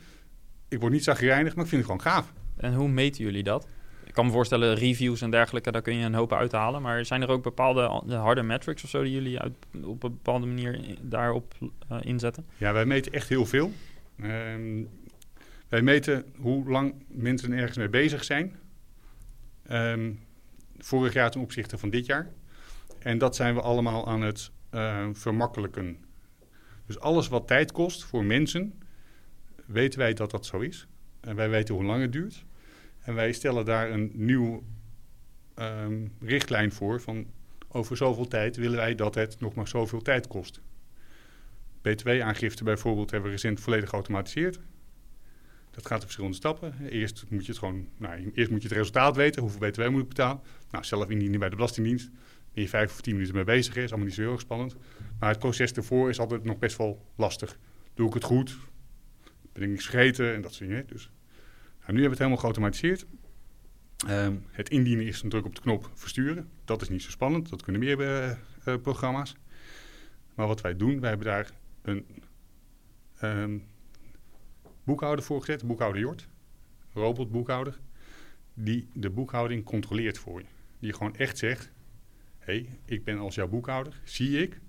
[0.69, 2.33] Ik word niet zagrijnig, maar ik vind het gewoon gaaf.
[2.57, 3.67] En hoe meten jullie dat?
[4.03, 6.81] Ik kan me voorstellen, reviews en dergelijke, daar kun je een hoop uithalen.
[6.81, 9.53] Maar zijn er ook bepaalde harde metrics of zo die jullie uit,
[9.83, 12.45] op een bepaalde manier daarop uh, inzetten?
[12.57, 13.71] Ja, wij meten echt heel veel.
[14.21, 14.83] Ehm,
[15.67, 18.55] wij meten hoe lang mensen ergens mee bezig zijn.
[19.67, 20.11] Ehm,
[20.77, 22.27] vorig jaar ten opzichte van dit jaar.
[22.99, 25.97] En dat zijn we allemaal aan het uh, vermakkelijken.
[26.85, 28.73] Dus alles wat tijd kost voor mensen,
[29.71, 30.87] weten wij dat dat zo is.
[31.19, 32.45] En wij weten hoe lang het duurt.
[32.99, 34.63] En wij stellen daar een nieuw
[35.55, 37.27] um, richtlijn voor van
[37.67, 40.61] over zoveel tijd willen wij dat het nog maar zoveel tijd kost.
[41.77, 44.59] B2-aangifte bijvoorbeeld hebben we recent volledig geautomatiseerd.
[45.71, 46.73] Dat gaat in verschillende stappen.
[46.89, 50.01] Eerst moet je het gewoon, nou, eerst moet je het resultaat weten, hoeveel BTW moet
[50.01, 50.41] ik betalen.
[50.71, 52.09] Nou, zelf indienen bij de Belastingdienst.
[52.53, 54.75] Ben je vijf of tien minuten mee bezig is, allemaal niet zo heel erg spannend.
[55.19, 57.57] Maar het proces ervoor is altijd nog best wel lastig.
[57.93, 58.57] Doe ik het goed?
[59.67, 60.33] Niks vergeten?
[60.33, 60.87] En dat soort dingen.
[60.87, 61.11] Dus
[61.79, 63.05] nou, nu hebben we het helemaal geautomatiseerd.
[64.07, 66.49] Ehm, het indienen is een druk op de knop versturen.
[66.65, 67.49] Dat is niet zo spannend.
[67.49, 68.31] Dat kunnen meer uh,
[68.65, 69.35] uh, programma's.
[70.35, 72.05] Maar wat wij doen, wij hebben daar een
[73.23, 73.63] um,
[74.83, 76.27] boekhouder voor gezet, boekhouder Jort,
[76.93, 77.79] robotboekhouder,
[78.53, 80.45] die de boekhouding controleert voor je.
[80.79, 81.71] Die gewoon echt zegt,
[82.37, 84.59] hé, hey, ik ben als jouw boekhouder, zie ik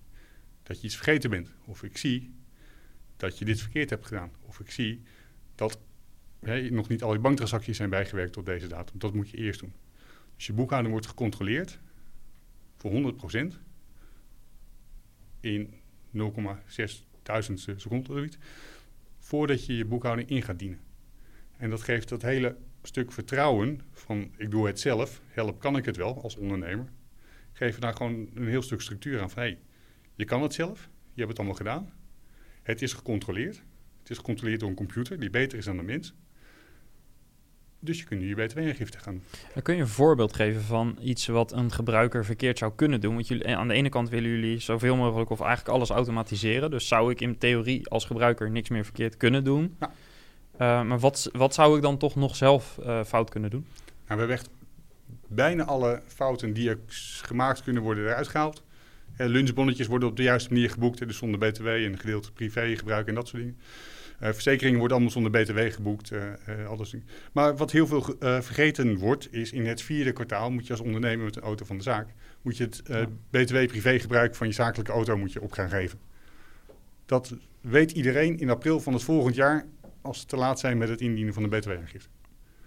[0.62, 1.54] dat je iets vergeten bent.
[1.64, 2.34] Of ik zie
[3.20, 4.32] dat je dit verkeerd hebt gedaan.
[4.46, 5.02] Of ik zie
[5.54, 5.78] dat
[6.40, 8.98] hey, nog niet al je banktransacties zijn bijgewerkt tot deze datum.
[8.98, 9.72] Dat moet je eerst doen.
[10.36, 11.78] Dus je boekhouding wordt gecontroleerd
[12.76, 13.14] voor
[13.52, 13.54] 100%
[15.40, 15.74] in
[16.16, 16.22] 0,6
[17.22, 18.38] duizendste seconde zoiets,
[19.18, 20.80] voordat je je boekhouding in gaat dienen.
[21.56, 25.84] En dat geeft dat hele stuk vertrouwen van ik doe het zelf, help kan ik
[25.84, 26.88] het wel als ondernemer.
[27.52, 29.58] Geven daar gewoon een heel stuk structuur aan van hey,
[30.14, 31.92] je kan het zelf, je hebt het allemaal gedaan.
[32.70, 33.62] Het is gecontroleerd.
[34.00, 36.14] Het is gecontroleerd door een computer die beter is dan de mens.
[37.78, 39.22] Dus je kunt nu je btw-aangifte gaan.
[39.54, 43.14] Dan kun je een voorbeeld geven van iets wat een gebruiker verkeerd zou kunnen doen.
[43.14, 46.70] Want jullie, aan de ene kant willen jullie zoveel mogelijk of eigenlijk alles automatiseren.
[46.70, 49.76] Dus zou ik in theorie als gebruiker niks meer verkeerd kunnen doen.
[49.80, 49.92] Ja.
[50.52, 53.66] Uh, maar wat, wat zou ik dan toch nog zelf uh, fout kunnen doen?
[53.84, 54.48] Nou, we hebben echt
[55.28, 56.78] bijna alle fouten die er
[57.22, 58.62] gemaakt kunnen worden eruit gehaald.
[59.20, 60.98] Uh, lunchbonnetjes worden op de juiste manier geboekt.
[60.98, 63.58] Dus zonder btw en gedeelte privé gebruik en dat soort dingen.
[64.22, 66.10] Uh, verzekeringen worden allemaal zonder btw geboekt.
[66.10, 66.94] Uh, uh, alles.
[67.32, 71.24] Maar wat heel veel vergeten wordt, is in het vierde kwartaal moet je als ondernemer
[71.24, 72.08] met een auto van de zaak,
[72.42, 73.06] moet je het ja.
[73.30, 75.98] btw-privégebruik van je zakelijke auto moet je op gaan geven.
[77.06, 79.66] Dat weet iedereen in april van het volgend jaar
[80.02, 82.08] als ze te laat zijn met het indienen van de btw-aangifte.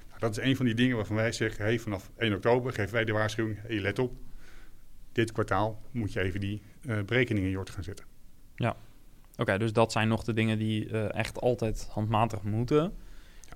[0.07, 2.93] Nou, dat is een van die dingen waarvan wij zeggen, hey, vanaf 1 oktober geven
[2.93, 4.13] wij de waarschuwing, hey, let op,
[5.13, 6.61] dit kwartaal moet je even die
[7.05, 8.05] berekeningen in jord gaan zetten.
[8.55, 8.75] Ja,
[9.37, 12.93] Oké, dus dat zijn nog de dingen die uh, echt altijd handmatig moeten.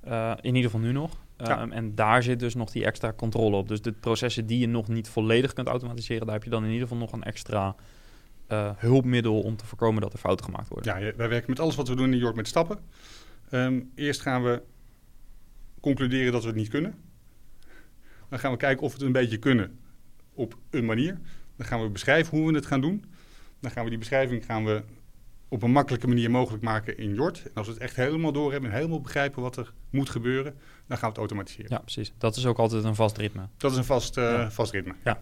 [0.07, 1.25] Uh, in ieder geval nu nog.
[1.37, 1.61] Ja.
[1.61, 3.67] Um, en daar zit dus nog die extra controle op.
[3.67, 6.71] Dus de processen die je nog niet volledig kunt automatiseren, daar heb je dan in
[6.71, 7.75] ieder geval nog een extra
[8.77, 10.99] hulpmiddel om te voorkomen dat er fouten gemaakt worden.
[10.99, 12.79] Ja, wij werken met alles wat we doen in New York met stappen.
[13.51, 14.61] Um, eerst gaan we
[15.79, 16.95] concluderen dat we het niet kunnen.
[18.29, 19.79] Dan gaan we kijken of we het een beetje kunnen
[20.33, 21.19] op een manier.
[21.57, 23.05] Dan gaan we beschrijven hoe we het gaan doen.
[23.59, 24.83] Dan gaan we die beschrijving gaan we
[25.49, 27.43] op een makkelijke manier mogelijk maken in Jort.
[27.43, 30.53] En als we het echt helemaal door hebben en helemaal begrijpen wat er moet gebeuren,
[30.87, 31.67] dan gaan we het automatiseren.
[31.69, 32.13] Ja, precies.
[32.17, 33.47] Dat is ook altijd een vast ritme.
[33.57, 34.51] Dat is een vast, uh, ja.
[34.51, 34.93] vast ritme.
[35.03, 35.21] Ja.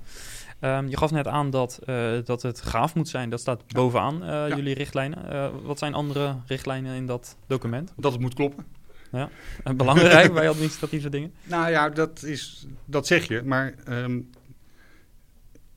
[0.78, 3.30] Um, je gaf net aan dat, uh, dat het gaaf moet zijn.
[3.30, 3.74] Dat staat ja.
[3.74, 4.48] bovenaan uh, ja.
[4.56, 5.64] jullie richtlijnen.
[5.64, 7.94] wat zijn andere richtlijnen in dat document?
[7.98, 8.66] Dat het moet kloppen.
[9.12, 9.30] Ja,
[9.76, 11.34] belangrijk bij administratieve dingen?
[11.44, 13.42] Nou ja, dat, is, dat zeg je.
[13.44, 14.30] Maar um,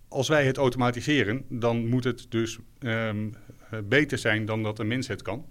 [0.09, 3.35] als wij het automatiseren, dan moet het dus um,
[3.75, 5.47] uh, beter zijn dan dat een mens het kan.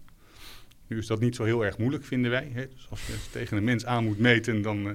[0.88, 2.50] Nu is dat niet zo heel erg moeilijk, vinden wij.
[2.54, 2.68] Hè?
[2.68, 4.88] Dus als je tegen een mens aan moet meten, dan...
[4.88, 4.92] Uh,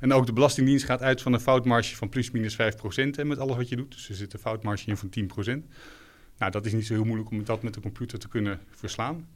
[0.00, 3.38] en ook de Belastingdienst gaat uit van een foutmarge van plus minus 5 procent met
[3.38, 3.92] alles wat je doet.
[3.92, 5.66] Dus er zit een foutmarge in van 10 procent.
[6.38, 9.28] Nou, dat is niet zo heel moeilijk om dat met de computer te kunnen verslaan.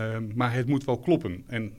[0.00, 1.44] Uh, maar het moet wel kloppen.
[1.46, 1.72] En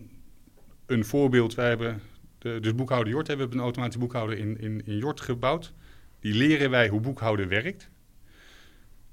[0.85, 2.01] een voorbeeld, wij hebben...
[2.37, 5.73] Dus boekhouder Jort, hebben we een automatische boekhouder in, in, in Jort gebouwd.
[6.19, 7.89] Die leren wij hoe boekhouden werkt.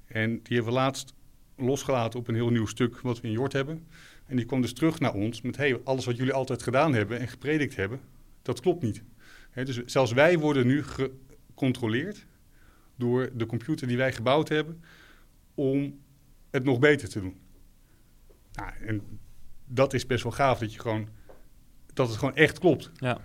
[0.07, 1.14] En die hebben we laatst
[1.57, 3.87] losgelaten op een heel nieuw stuk wat we in Jort hebben.
[4.27, 7.19] En die kwam dus terug naar ons met: hey, alles wat jullie altijd gedaan hebben
[7.19, 8.01] en gepredikt hebben,
[8.42, 9.03] dat klopt niet.
[9.55, 12.27] Dus zelfs wij worden nu gecontroleerd
[12.97, 14.83] door de computer die wij gebouwd hebben
[15.55, 16.01] om
[16.51, 17.37] het nog beter te doen.
[18.53, 19.03] Nou, en
[19.66, 21.09] dat is best wel gaaf dat je gewoon
[21.92, 22.90] dat het gewoon echt klopt.
[22.95, 23.21] Ja.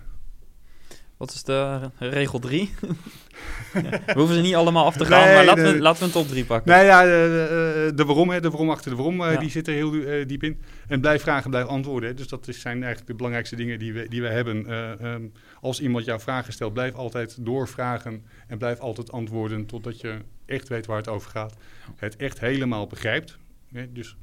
[1.22, 2.70] Wat is de regel 3?
[3.72, 6.06] we hoeven ze niet allemaal af te gaan, Nee, maar laten, de- we, laten we
[6.06, 6.72] een top 3 pakken.
[6.72, 9.38] Nou ja, de, de, de waarom, hè, de waarom achter de waarom, eh, Ja.
[9.38, 10.60] die zit er heel eh, diep in.
[10.88, 12.08] En blijf vragen, blijf antwoorden.
[12.08, 12.14] Hè.
[12.14, 14.66] Dus dat is, zijn eigenlijk de belangrijkste dingen die we, die we hebben.
[14.66, 15.22] Eh, ehm,
[15.60, 20.14] als iemand jou vragen stelt, blijf altijd doorvragen en blijf altijd antwoorden totdat je
[20.46, 21.54] echt weet waar het over gaat.
[21.96, 23.38] Het echt helemaal begrijpt.
[23.72, 23.92] Hè.
[23.92, 24.16] Dus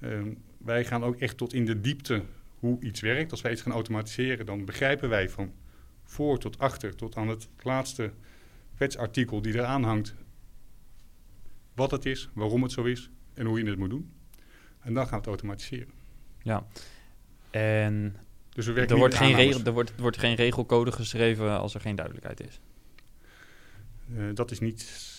[0.00, 2.22] ehm, wij gaan ook echt tot in de diepte
[2.58, 3.30] hoe iets werkt.
[3.30, 5.52] Als wij iets gaan automatiseren, dan begrijpen wij van
[6.14, 8.12] voor tot achter, tot aan het laatste
[8.76, 10.14] wetsartikel die eraan hangt,
[11.74, 14.10] wat het is, waarom het zo is en hoe je het moet doen.
[14.80, 15.88] En dan gaan we het automatiseren.
[16.42, 16.66] Ja.
[17.50, 18.16] En
[18.50, 21.74] Dus we werken er wordt, geen regel, er, wordt, er wordt geen regelcode geschreven als
[21.74, 22.60] er geen duidelijkheid is.
[24.16, 25.12] Eh, dat is niet...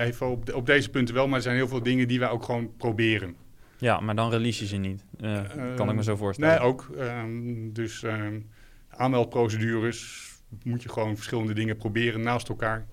[0.00, 2.28] even op, de- op deze punten wel, maar er zijn heel veel dingen die wij
[2.28, 3.36] ook gewoon proberen.
[3.78, 5.04] Ja, maar dan release je ze niet.
[5.20, 5.40] Eh,
[5.76, 6.54] kan ik me zo voorstellen.
[6.54, 6.88] Nee, ook.
[6.98, 8.40] ehm, dus ehm,
[8.96, 10.24] aanmeldprocedures
[10.64, 12.86] moet je gewoon verschillende dingen proberen naast elkaar.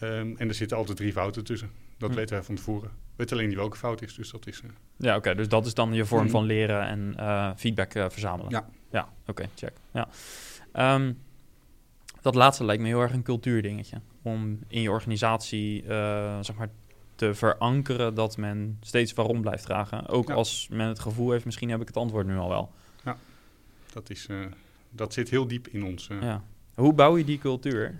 [0.00, 1.70] Ehm, en er zitten altijd drie fouten tussen.
[1.98, 2.16] Dat Hm.
[2.16, 2.88] weten wij van tevoren.
[2.90, 4.60] We weten alleen niet welke fout is, dus dat is...
[4.60, 5.34] eh, Ja, oké.
[5.34, 6.30] dus dat is dan je vorm Mhm.
[6.30, 8.50] van leren en eh, feedback eh, verzamelen.
[8.50, 8.68] Ja.
[8.90, 9.72] Ja, oké, check.
[9.92, 10.08] Ja.
[10.72, 11.12] Ehm,
[12.20, 14.00] dat laatste lijkt me heel erg een cultuurdingetje.
[14.22, 15.82] Om in je organisatie,
[16.40, 16.68] zeg maar,
[17.14, 20.06] te verankeren dat men steeds waarom blijft vragen.
[20.08, 20.34] Ook Ja.
[20.34, 22.72] als men het gevoel heeft, misschien heb ik het antwoord nu al wel.
[23.92, 24.28] dat, is,
[24.96, 26.08] dat zit heel diep in ons.
[26.08, 26.20] eh.
[26.20, 26.44] Ja.
[26.74, 27.94] Hoe bouw je die cultuur?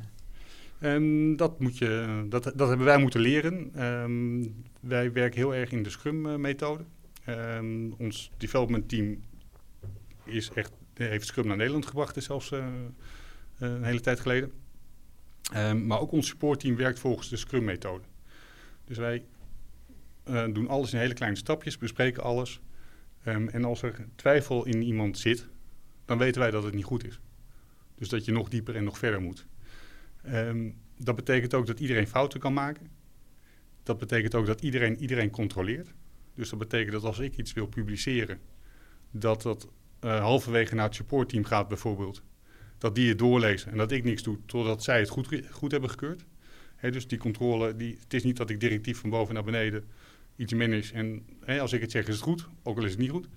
[1.36, 3.70] Dat, moet je, dat, dat hebben wij moeten leren.
[3.74, 4.46] Ehm,
[4.80, 6.84] wij werken heel erg in de Scrum-methode.
[7.24, 9.20] Ehm, ons development team
[10.24, 12.66] is echt, heeft Scrum naar Nederland gebracht, is zelfs eh,
[13.58, 14.52] een hele tijd geleden.
[15.52, 18.04] Ehm, maar ook ons supportteam werkt volgens de Scrum-methode.
[18.84, 19.24] Dus wij
[20.24, 22.60] eh, doen alles in hele kleine stapjes, bespreken alles.
[23.22, 25.48] En als er twijfel in iemand zit,
[26.06, 27.20] dan weten wij dat het niet goed is.
[27.94, 29.46] Dus dat je nog dieper en nog verder moet.
[30.22, 32.90] Ehm, dat betekent ook dat iedereen fouten kan maken.
[33.82, 35.94] Dat betekent ook dat iedereen iedereen controleert.
[36.34, 38.40] Dus dat betekent dat als ik iets wil publiceren,
[39.10, 39.68] dat dat
[40.00, 42.22] eh, halverwege naar het supportteam gaat bijvoorbeeld.
[42.78, 45.90] Dat die het doorlezen en dat ik niks doe totdat zij het goed, goed hebben
[45.90, 46.24] gekeurd.
[46.80, 49.84] Dus die controle, die, het is niet dat ik directief van boven naar beneden
[50.36, 50.94] iets manage.
[50.94, 51.24] En
[51.60, 53.28] als ik het zeg is het goed, ook al is het niet goed.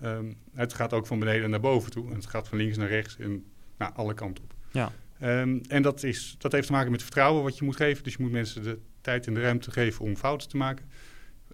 [0.00, 2.08] Ehm, het gaat ook van beneden naar boven toe.
[2.08, 3.44] En het gaat van links naar rechts en
[3.78, 4.54] naar alle kanten op.
[4.72, 4.92] Ja.
[5.20, 8.04] Ehm, en dat, is, dat heeft te maken met vertrouwen wat je moet geven.
[8.04, 10.84] Dus je moet mensen de tijd en de ruimte geven om fouten te maken.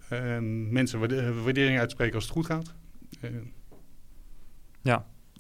[0.09, 2.75] Ehm, mensen waarde- waardering uitspreken als het goed gaat.
[3.21, 3.33] Ehm,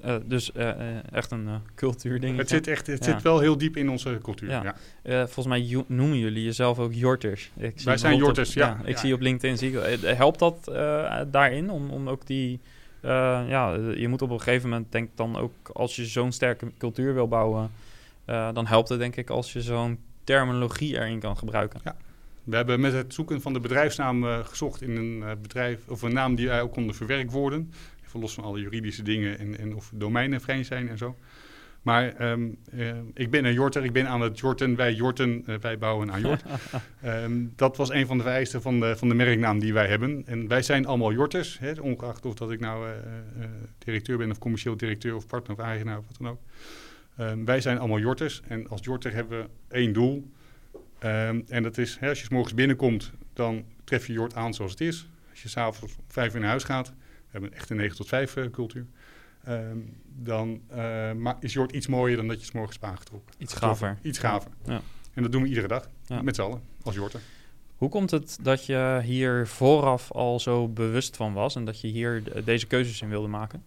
[0.00, 2.40] Eh, dus eh, eh, echt een eh cultuurdingetje.
[2.40, 3.12] het zit, echt, het Ja.
[3.12, 4.48] zit wel heel diep in onze cultuur.
[4.50, 4.74] Ja.
[5.02, 5.24] Ja.
[5.26, 7.50] Volgens mij noemen jullie jezelf ook Jorters.
[7.56, 8.80] Ik zie Wij zijn Jorters, op- ja.
[8.84, 8.96] Ik Ja.
[9.00, 10.64] zie op LinkedIn, zie ik, helpt dat
[11.30, 12.60] daarin om, om ook die...
[13.04, 16.72] eh, ja, je moet op een gegeven moment, denk dan ook, als je zo'n sterke
[16.78, 17.70] cultuur wil bouwen,
[18.24, 21.80] eh, dan helpt het denk ik als je zo'n terminologie erin kan gebruiken.
[22.44, 26.12] We hebben met het zoeken van de bedrijfsnaam eh, gezocht in een bedrijf, of een
[26.12, 27.72] naam die wij ook konden verwerkt worden.
[28.06, 31.16] Even los van alle juridische dingen en, en of domeinen vrij zijn en zo.
[31.84, 34.76] Maar ehm, eh, ik ben een Jorter, ik ben aan het Jorten.
[34.76, 36.42] Wij Jorten, eh, wij bouwen aan Jort.
[37.02, 40.22] Ehm, dat was een van de vereisten van de, van de merknaam die wij hebben.
[40.26, 42.94] En wij zijn allemaal Jorters, hè, ongeacht of dat ik nou eh,
[43.78, 46.40] directeur ben of commercieel directeur of partner of eigenaar of wat dan ook.
[47.16, 50.32] Ehm, wij zijn allemaal Jorters en als Jorter hebben we één doel.
[51.48, 54.70] En dat is, hè, als je 's morgens binnenkomt, dan tref je Jort aan zoals
[54.70, 55.08] het is.
[55.30, 58.08] Als je s'avonds om vijf uur naar huis gaat, we hebben echt een 9 tot
[58.08, 58.86] 5 eh, cultuur.
[59.44, 59.78] Ehm,
[60.16, 63.34] dan eh, is Jort iets mooier dan dat je 's morgens baan getrokken.
[63.38, 63.98] Iets gaver.
[64.02, 64.50] Iets gaver.
[64.64, 64.80] Ja.
[65.14, 66.22] En dat doen we iedere dag, Ja.
[66.22, 67.20] met z'n allen, als Jorten.
[67.76, 71.88] Hoe komt het dat je hier vooraf al zo bewust van was en dat je
[71.88, 73.62] hier de- deze keuzes in wilde maken?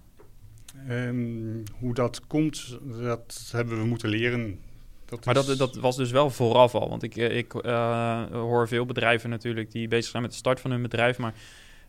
[0.88, 4.60] En hoe dat komt, dat hebben we moeten leren.
[5.06, 6.90] Dat Maar is- dat, dat was dus wel vooraf al.
[6.90, 10.72] Want ik, ik eh, hoor veel bedrijven natuurlijk die bezig zijn met de start van
[10.72, 11.18] hun bedrijf.
[11.18, 11.34] Maar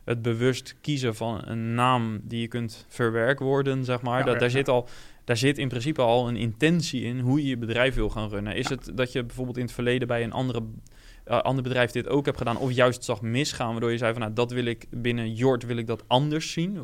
[0.09, 4.19] het bewust kiezen van een naam die je kunt verwerkwoorden, zeg maar.
[4.19, 4.57] Ja, dat, ja, daar, ja.
[4.57, 4.89] zit al,
[5.25, 8.57] daar zit in principe al een intentie in hoe je je bedrijf wil gaan runnen.
[8.57, 10.63] Is het dat je bijvoorbeeld in het verleden bij een andere,
[11.25, 12.57] eh, ander bedrijf dit ook hebt gedaan...
[12.57, 14.21] of juist zag misgaan, waardoor je zei van...
[14.21, 16.79] nou, dat wil ik binnen Jort, wil ik dat anders zien?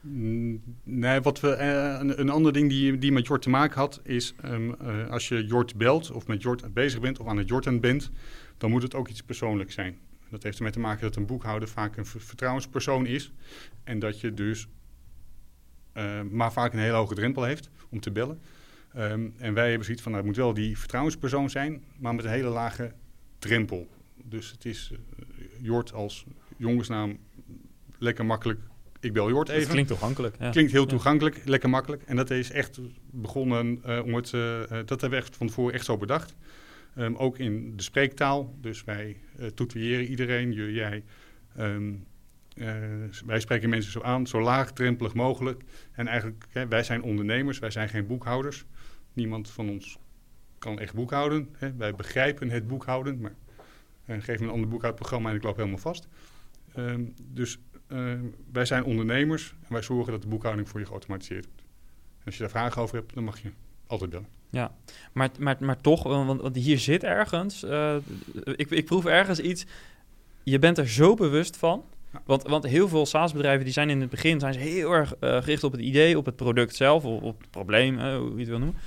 [0.00, 3.80] Mm, Nee, wat we, eh, een, een ander ding die, die met Jort te maken
[3.80, 7.36] had, is ehm, eh, als je Jort belt of met Jort bezig bent of aan
[7.36, 8.10] het Jorten bent,
[8.58, 9.98] dan moet het ook iets persoonlijks zijn.
[10.34, 13.32] Dat heeft ermee te maken dat een boekhouder vaak een ver- vertrouwenspersoon is
[13.84, 14.66] en dat je dus
[15.92, 18.40] eh, maar vaak een hele hoge drempel heeft om te bellen.
[18.94, 22.24] Ehm, en wij hebben zoiets van, nou, het moet wel die vertrouwenspersoon zijn, maar met
[22.24, 22.92] een hele lage
[23.38, 23.88] drempel.
[24.24, 25.24] Dus het is eh,
[25.60, 26.24] Jort als
[26.56, 27.18] jongensnaam
[27.98, 28.60] lekker makkelijk
[29.00, 29.60] ik bel Jort even.
[29.62, 30.36] Het klinkt toegankelijk.
[30.38, 30.50] Ja.
[30.50, 30.88] Klinkt heel Ja.
[30.88, 32.02] toegankelijk, lekker makkelijk.
[32.02, 35.74] En dat is echt begonnen eh, om het, eh, dat hebben we echt van tevoren
[35.74, 36.34] echt zo bedacht.
[36.94, 38.54] Ehm, ook in de spreektaal.
[38.60, 39.16] Dus wij
[39.74, 41.04] uh, iedereen, je, jij.
[41.56, 41.92] Ehm,
[42.56, 42.74] uh,
[43.26, 45.62] wij spreken mensen zo aan, zo laagdrempelig mogelijk.
[45.92, 48.64] En eigenlijk, hè, wij zijn ondernemers, wij zijn geen boekhouders.
[49.12, 49.98] Niemand van ons
[50.58, 51.48] kan echt boekhouden.
[51.52, 51.74] Hè.
[51.74, 53.34] Wij begrijpen het boekhouden, maar
[54.06, 56.08] uh, geef me een ander boekhoudprogramma en ik loop helemaal vast.
[56.76, 57.58] Um, dus
[58.52, 61.62] wij zijn ondernemers en wij zorgen dat de boekhouding voor je geautomatiseerd wordt.
[62.18, 63.50] En als je daar vragen over hebt, dan mag je
[63.86, 64.28] altijd bellen.
[64.54, 64.72] Ja,
[65.12, 67.96] maar, maar, maar toch, want, want hier zit ergens, uh,
[68.56, 69.66] ik, ik proef ergens iets,
[70.42, 71.84] je bent er zo bewust van.
[72.24, 75.42] Want, want heel veel SaaS-bedrijven die zijn in het begin zijn ze heel erg uh,
[75.42, 78.38] gericht op het idee, op het product zelf, of op het probleem, uh, hoe je
[78.38, 78.80] het wil noemen.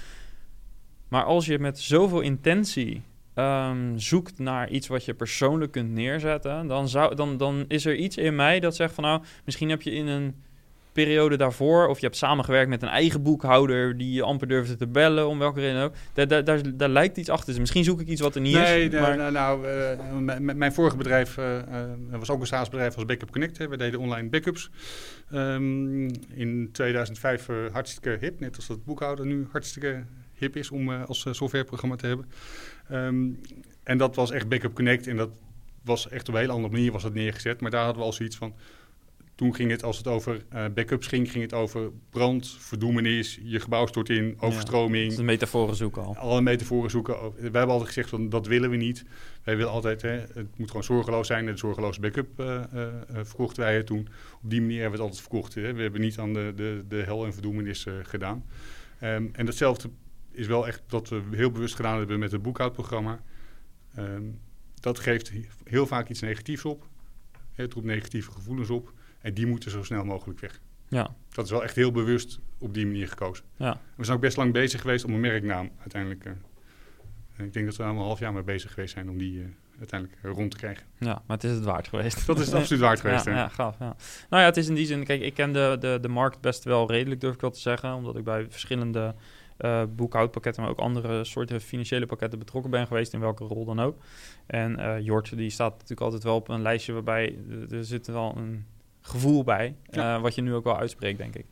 [1.07, 3.01] Maar als je met zoveel intentie
[3.35, 7.95] um, zoekt naar iets wat je persoonlijk kunt neerzetten, dan, zou, dan, dan is er
[7.95, 10.35] iets in mij dat zegt van nou, misschien heb je in een
[11.03, 14.87] periode daarvoor, of je hebt samengewerkt met een eigen boekhouder die je amper durfde te
[14.87, 15.93] bellen, om welke reden ook.
[16.13, 17.47] Daar, daar, daar, daar lijkt iets achter.
[17.47, 18.91] Dus misschien zoek ik iets wat er niet nee, is.
[18.91, 19.31] Nee, maar...
[19.31, 21.61] nou, uh, mijn vorige bedrijf uh,
[22.09, 23.57] was ook een SaaS-bedrijf als Backup Connect.
[23.57, 23.67] Hè.
[23.67, 24.69] We deden online backups.
[25.33, 31.25] Um, in 2005 hartstikke hip, net als dat boekhouder nu hartstikke hip is om als
[31.31, 32.25] softwareprogramma te hebben.
[32.91, 33.39] Um,
[33.83, 35.29] en dat was echt Backup Connect en dat
[35.83, 37.61] was echt op een hele andere manier was dat neergezet.
[37.61, 38.53] Maar daar hadden we al zoiets van,
[39.37, 43.59] toen ging het, als het over uh, backups ging, ging het over brand, verdoemenis, je
[43.59, 45.03] gebouw stort in, overstroming.
[45.03, 46.15] Ja, dat een metaforen zoeken al.
[46.15, 47.33] Alle metaforen zoeken.
[47.35, 49.05] We hebben altijd gezegd van dat willen we niet.
[49.43, 51.47] Wij willen altijd, hè, het moet gewoon zorgeloos zijn.
[51.47, 54.07] En zorgeloze backup uh, uh, verkochten wij het toen.
[54.41, 55.53] Op die manier hebben we het altijd verkocht.
[55.53, 55.73] Hè.
[55.73, 58.45] We hebben niet aan de, de, de hel en verdoemenis gedaan.
[59.03, 59.89] Um, en datzelfde
[60.31, 63.23] is wel echt wat we heel bewust gedaan hebben met het boekhoudprogramma.
[63.99, 64.39] Um,
[64.79, 65.31] dat geeft
[65.63, 66.87] heel vaak iets negatiefs op.
[67.53, 68.93] Het roept negatieve gevoelens op.
[69.27, 70.59] En die moeten zo snel mogelijk weg.
[70.87, 71.15] Ja.
[71.29, 73.45] Dat is wel echt heel bewust op die manier gekozen.
[73.55, 73.79] Ja.
[73.95, 76.25] We zijn ook best lang bezig geweest om een merknaam uiteindelijk.
[76.25, 76.33] Uh,
[77.45, 79.45] ik denk dat we er een half jaar mee bezig geweest zijn om die uh,
[79.79, 80.85] uiteindelijk uh, rond te krijgen.
[80.97, 82.25] Ja, maar het is het waard geweest.
[82.25, 83.25] Dat is het absoluut waard geweest.
[83.25, 83.75] ja, ja, gaaf.
[83.79, 83.95] Ja.
[84.29, 86.63] Nou ja, het is in die zin, kijk, ik ken de, de, de markt best
[86.63, 87.93] wel redelijk, durf ik wel te zeggen.
[87.93, 89.15] Omdat ik bij verschillende
[89.59, 93.79] uh, boekhoudpakketten, maar ook andere soorten financiële pakketten betrokken ben geweest, in welke rol dan
[93.79, 93.97] ook.
[94.45, 97.37] En uh, Jort, die staat natuurlijk altijd wel op een lijstje waarbij
[97.69, 98.65] er zit wel een
[99.07, 100.15] gevoel bij, ja.
[100.15, 101.45] uh, wat je nu ook wel uitspreekt, denk ik.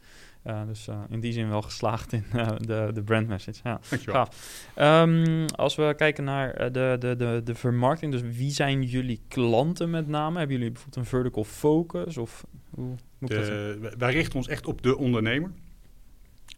[0.48, 2.24] Uh, dus uh, in die zin wel geslaagd in
[2.60, 3.60] de, de brand message.
[3.64, 4.68] Ja, gaaf.
[4.80, 9.90] Um, als we kijken naar de, de, de, de vermarkting, dus wie zijn jullie klanten
[9.90, 10.38] met name?
[10.38, 12.18] Hebben jullie bijvoorbeeld een vertical focus?
[12.18, 13.98] Of hoe moet de, dat zijn?
[13.98, 15.52] Wij richten ons echt op de ondernemer.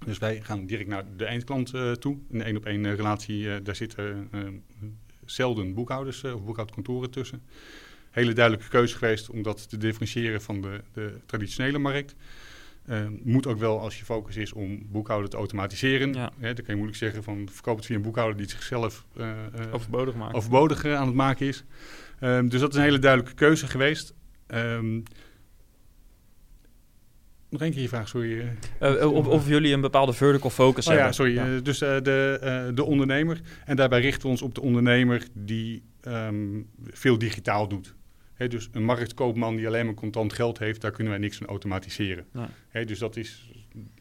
[0.05, 2.17] Dus wij gaan direct naar de eindklant toe.
[2.31, 4.29] Een één op één uh, relatie, daar zitten
[5.25, 7.41] zelden boekhouders of boekhoudkantoren tussen.
[8.11, 12.15] Hele duidelijke keuze geweest om dat te differentiëren van de, de traditionele markt.
[13.23, 16.13] moet ook wel als je focus is om boekhouden te automatiseren.
[16.13, 16.31] Ja.
[16.39, 19.05] Hè, dan kan je moeilijk zeggen van verkoop het via een boekhouder die zichzelf
[19.71, 20.35] overbodig maakt.
[20.35, 21.63] overbodig aan het maken is.
[22.21, 24.13] Um, dus dat is een hele duidelijke keuze geweest.
[24.47, 25.03] Um,
[27.49, 28.57] nog één keer je vraag, sorry.
[28.81, 31.05] Uh, of, of, jullie een bepaalde vertical focus oh, hebben.
[31.05, 31.33] Ja, sorry.
[31.33, 31.59] Ja.
[31.59, 33.41] Dus uh, de, de ondernemer.
[33.65, 37.95] En daarbij richten we ons op de ondernemer die um, veel digitaal doet.
[38.33, 41.47] He, dus een marktkoopman die alleen maar contant geld heeft, daar kunnen wij niks van
[41.47, 42.25] automatiseren.
[42.69, 43.51] He, dus dat is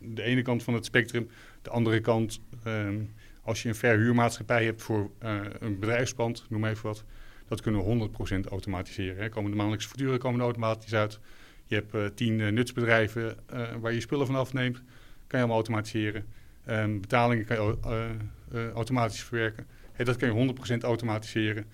[0.00, 1.28] de ene kant van het spectrum.
[1.62, 3.10] De andere kant, um,
[3.42, 5.10] als je een verhuurmaatschappij hebt voor
[5.58, 7.04] een bedrijfspand, noem even wat,
[7.48, 8.08] dat kunnen we
[8.44, 9.22] 100% automatiseren.
[9.22, 11.20] He, komen de maandelijkse facturen komen automatisch uit.
[11.66, 14.76] Je hebt uh, tien uh, nutsbedrijven uh, waar je spullen van afneemt.
[14.76, 14.84] Kan
[15.26, 16.24] je allemaal automatiseren.
[16.68, 19.66] Um, betalingen kan je automatisch verwerken.
[19.92, 21.64] Hey, dat kan je 100% automatiseren.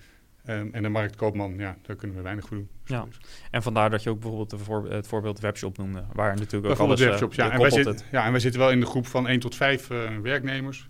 [0.49, 2.69] Um, en de marktkoopman, ja, daar kunnen we weinig voor doen.
[2.85, 3.07] Ja.
[3.51, 6.05] En vandaar dat je ook bijvoorbeeld voor, het voorbeeld webshop noemde.
[6.13, 7.51] Waar natuurlijk ook alles, webshops, ja.
[7.51, 8.25] En wij, zit, ja.
[8.25, 9.87] En wij zitten wel in de groep van 1 tot 5
[10.21, 10.89] werknemers.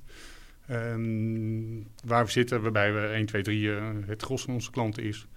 [0.71, 3.69] Um, waar we zitten, waarbij we 1, 2, 3
[4.05, 5.27] het gros van onze klanten is.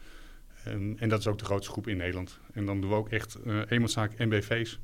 [0.68, 2.38] Um, en dat is ook de grootste groep in Nederland.
[2.52, 4.80] En dan doen we ook echt uh, eenmanszaak en BV's.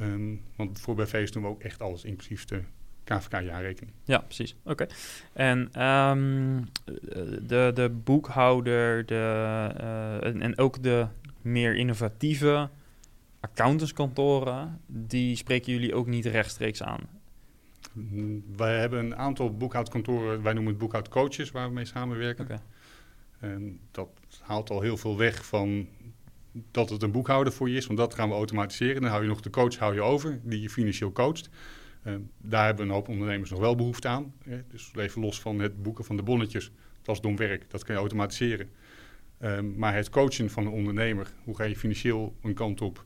[0.00, 2.62] Um, want voor BV's doen we ook echt alles, inclusief de
[3.04, 3.92] KVK-jaarrekening.
[4.04, 4.56] Ja, precies.
[4.62, 4.82] Oké.
[4.82, 4.88] Okay.
[5.32, 6.68] En um,
[7.46, 9.14] de, de boekhouder de,
[9.80, 11.06] uh, en, en ook de
[11.42, 12.68] meer innovatieve
[13.40, 17.00] accountantskantoren, die spreken jullie ook niet rechtstreeks aan?
[18.56, 22.44] Wij hebben een aantal boekhoudkantoren, wij noemen het boekhoudcoaches, waar we mee samenwerken.
[22.44, 22.60] Okay.
[23.38, 24.08] En dat
[24.50, 25.88] haalt al heel veel weg van
[26.70, 29.02] dat het een boekhouder voor je is, want dat gaan we automatiseren.
[29.02, 31.50] Dan hou je nog de coach hou je over, die je financieel coacht.
[32.04, 34.34] Uh, daar hebben een hoop ondernemers nog wel behoefte aan.
[34.44, 34.60] Hè?
[34.68, 36.72] Dus even los van het boeken van de bonnetjes,
[37.02, 38.70] dat is dom werk, dat kan je automatiseren.
[39.40, 43.04] Uh, maar het coachen van een ondernemer, hoe ga je financieel een kant op?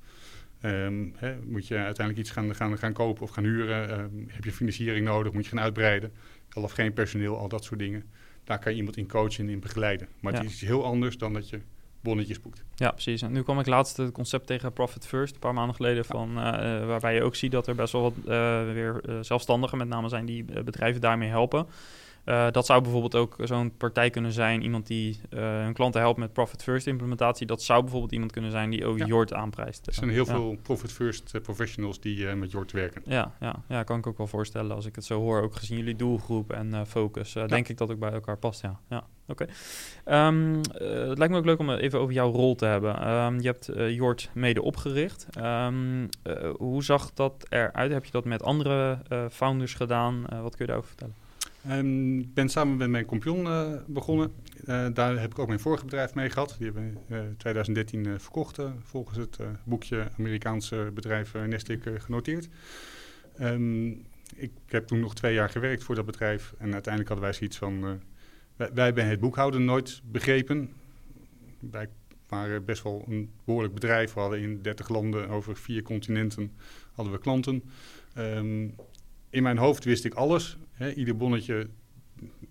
[0.61, 3.89] Ehm, hè, moet je uiteindelijk iets gaan, gaan, gaan kopen of gaan huren?
[3.89, 5.33] Ehm, heb je financiering nodig?
[5.33, 6.13] Moet je gaan uitbreiden?
[6.51, 8.05] Al of geen personeel, al dat soort dingen.
[8.45, 10.09] Daar kan je iemand in coachen en in begeleiden.
[10.21, 10.39] Maar Ja.
[10.39, 11.61] het is heel anders dan dat je
[12.01, 12.65] bonnetjes boekt.
[12.75, 13.23] Ja, precies.
[13.23, 16.39] En nu kwam ik laatst het concept tegen Profit First, een paar maanden geleden, van,
[16.39, 19.89] eh, eh, waarbij je ook ziet dat er best wel wat eh, weer zelfstandigen met
[19.89, 21.67] name zijn die bedrijven daarmee helpen.
[22.25, 26.19] Eh, dat zou bijvoorbeeld ook zo'n partij kunnen zijn, iemand die eh, hun klanten helpt
[26.19, 27.47] met Profit First implementatie.
[27.47, 29.07] Dat zou bijvoorbeeld iemand kunnen zijn die ook Ja.
[29.07, 29.87] Jort aanprijst.
[29.87, 30.33] Er zijn heel Ja.
[30.33, 33.03] veel Profit First eh, professionals die met Jort werken.
[33.05, 35.43] Ja, ja, ja, kan ik ook wel voorstellen als ik het zo hoor.
[35.43, 38.61] Ook gezien jullie doelgroep en focus, denk ik dat ook bij elkaar past.
[38.63, 39.47] Ja, ja oké.
[40.05, 43.01] Ehm, eh, het lijkt me ook leuk om even over jouw rol te hebben.
[43.01, 45.27] Ehm, je hebt Jort mede opgericht.
[45.33, 47.93] Ehm, eh, hoe zag dat eruit?
[47.93, 48.99] Heb je dat met andere
[49.31, 50.21] founders gedaan?
[50.43, 51.15] Wat kun je daarover vertellen?
[51.65, 54.33] Ehm, Ik ben samen met mijn compagnon eh, begonnen.
[54.65, 56.55] Eh, daar heb ik ook mijn vorige bedrijf mee gehad.
[56.59, 61.43] Die hebben we in 2013 eh, verkocht eh, volgens het eh, boekje Amerikaanse bedrijf eh,
[61.99, 62.49] genoteerd.
[63.37, 63.89] Ehm,
[64.37, 66.55] ik heb toen nog twee jaar gewerkt voor dat bedrijf.
[66.59, 67.85] En uiteindelijk hadden wij zoiets van...
[67.85, 67.91] eh,
[68.57, 70.71] wij, wij hebben het boekhouden nooit begrepen.
[71.71, 71.89] Wij
[72.29, 74.15] waren best wel een behoorlijk bedrijf.
[74.15, 76.53] We hadden in 30 landen over vier continenten
[76.93, 77.63] hadden we klanten.
[78.15, 78.69] Ehm,
[79.31, 80.59] in mijn hoofd wist ik alles.
[80.75, 81.69] Hè, ieder bonnetje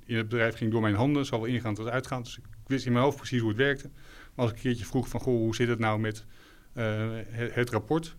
[0.05, 2.25] in het bedrijf ging door mijn handen, zowel ingaand als uitgaand.
[2.25, 3.89] Dus ik wist in mijn hoofd precies hoe het werkte.
[4.35, 6.25] Maar als ik een keertje vroeg van, goh, hoe zit het nou met
[6.75, 8.15] uh, het, rapport?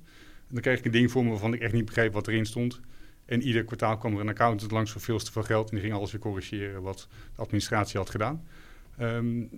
[0.49, 2.81] Dan kreeg ik een ding voor me waarvan ik echt niet begreep wat erin stond.
[3.25, 5.85] En ieder kwartaal kwam er een accountant langs voor veel te veel geld en die
[5.85, 8.47] ging alles weer corrigeren wat de administratie had gedaan.
[9.01, 9.51] Um,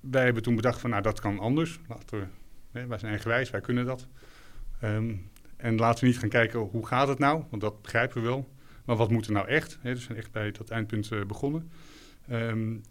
[0.00, 1.80] wij hebben toen bedacht van, nou dat kan anders.
[1.88, 2.26] Laten we,
[2.78, 4.06] hè, wij zijn eigenwijs, wij kunnen dat.
[4.84, 8.28] Um, en laten we niet gaan kijken hoe gaat het nou, want dat begrijpen we
[8.28, 8.48] wel.
[8.90, 9.78] Maar wat moet er nou echt?
[9.82, 11.70] Dus we zijn echt bij dat eindpunt uh, begonnen.
[12.30, 12.82] Um,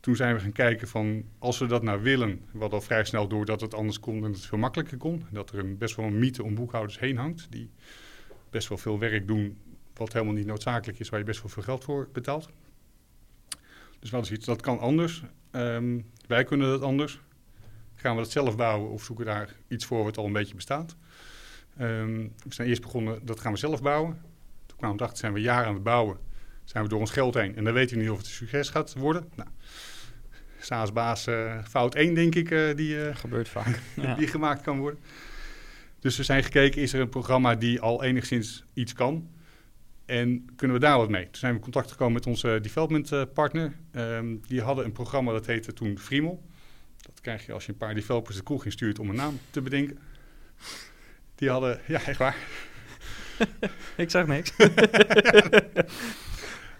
[0.00, 2.40] toen zijn we gaan kijken van, als we dat nou willen...
[2.52, 5.24] hadden al vrij snel door dat het anders kon en dat het veel makkelijker kon.
[5.30, 7.46] Dat er een, best wel een mythe om boekhouders heen hangt...
[7.50, 7.70] die
[8.50, 9.58] best wel veel werk doen
[9.94, 11.08] wat helemaal niet noodzakelijk is...
[11.08, 12.48] waar je best wel veel geld voor betaalt.
[13.98, 15.22] Dus we hadden zoiets, dat kan anders.
[15.52, 17.20] Um, wij kunnen dat anders.
[17.94, 20.96] Gaan we dat zelf bouwen of zoeken daar iets voor wat al een beetje bestaat?
[21.80, 24.34] Um, we zijn eerst begonnen, dat gaan we zelf bouwen.
[24.78, 26.18] We erachter, zijn we jaren aan het bouwen.
[26.64, 27.56] Zijn we door ons geld heen.
[27.56, 29.30] En dan weten we niet of het een succes gaat worden.
[29.34, 29.48] Nou,
[30.58, 33.80] SaaS-baas uh, fout 1, denk ik, uh, die, uh, gebeurt vaak.
[33.94, 34.14] ja.
[34.14, 35.00] die gemaakt kan worden.
[35.98, 39.30] Dus we zijn gekeken, is er een programma die al enigszins iets kan?
[40.06, 41.24] En kunnen we daar wat mee?
[41.24, 43.76] Toen zijn we in contact gekomen met onze development partner.
[43.92, 46.42] Um, die hadden een programma dat heette toen Friemel.
[46.96, 49.60] Dat krijg je als je een paar developers de kroeg instuurt om een naam te
[49.60, 49.98] bedenken.
[51.34, 52.36] Die hadden, ja, echt waar.
[53.96, 54.52] ik zeg niks.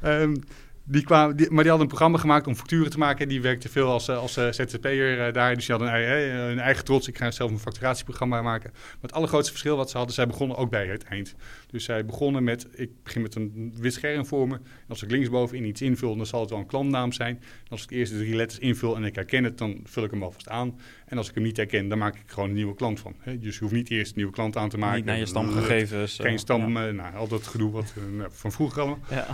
[0.02, 0.34] um,
[0.88, 3.28] die kwamen, die, maar die hadden een programma gemaakt om facturen te maken.
[3.28, 5.54] Die werkte veel als, als uh, ZZP'er uh, daar.
[5.54, 7.08] Dus die hadden een, hun eigen trots.
[7.08, 8.70] Ik ga zelf een facturatieprogramma maken.
[8.72, 11.34] Maar het allergrootste verschil wat ze hadden, zij begonnen ook bij het eind.
[11.66, 14.54] Dus zij begonnen met, ik begin met een wit scherm voor me.
[14.54, 17.36] En als ik linksbovenin iets invul, dan zal het wel een klantnaam zijn.
[17.36, 20.10] En als ik de eerste drie letters invul en ik herken het, dan vul ik
[20.10, 20.80] hem alvast aan.
[21.06, 23.16] En als ik hem niet herken, dan maak ik gewoon een nieuwe klant van.
[23.24, 24.96] Dus je hoeft niet eerst een nieuwe klant aan te maken.
[24.96, 26.18] Niet naar je stamgegevens.
[26.20, 26.90] Geen stam, ja.
[26.90, 27.94] nou, al dat gedoe wat,
[28.28, 29.00] van vroeger allemaal.
[29.10, 29.26] Ja.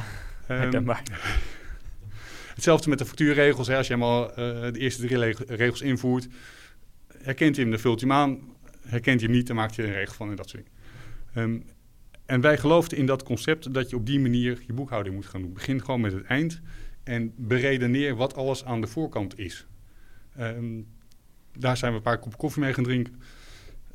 [0.59, 1.03] Herkenbaar.
[1.11, 1.17] Um,
[2.55, 3.67] hetzelfde met de factuurregels.
[3.67, 3.77] Hè.
[3.77, 4.37] Als je helemaal uh,
[4.73, 6.29] de eerste drie regels invoert,
[7.23, 8.41] herkent hij hem, dan vult hij hem aan.
[8.87, 11.51] Herkent hij hem niet, dan maakt je een regel van en dat soort dingen.
[11.51, 11.65] Um,
[12.27, 15.41] en wij geloofden in dat concept dat je op die manier je boekhouding moet gaan
[15.41, 15.53] doen.
[15.53, 16.61] Begin gewoon met het eind
[17.05, 19.67] en beredeneer wat alles aan de voorkant is.
[20.41, 20.87] Um,
[21.59, 23.15] daar zijn we een paar kop koffie mee gaan drinken.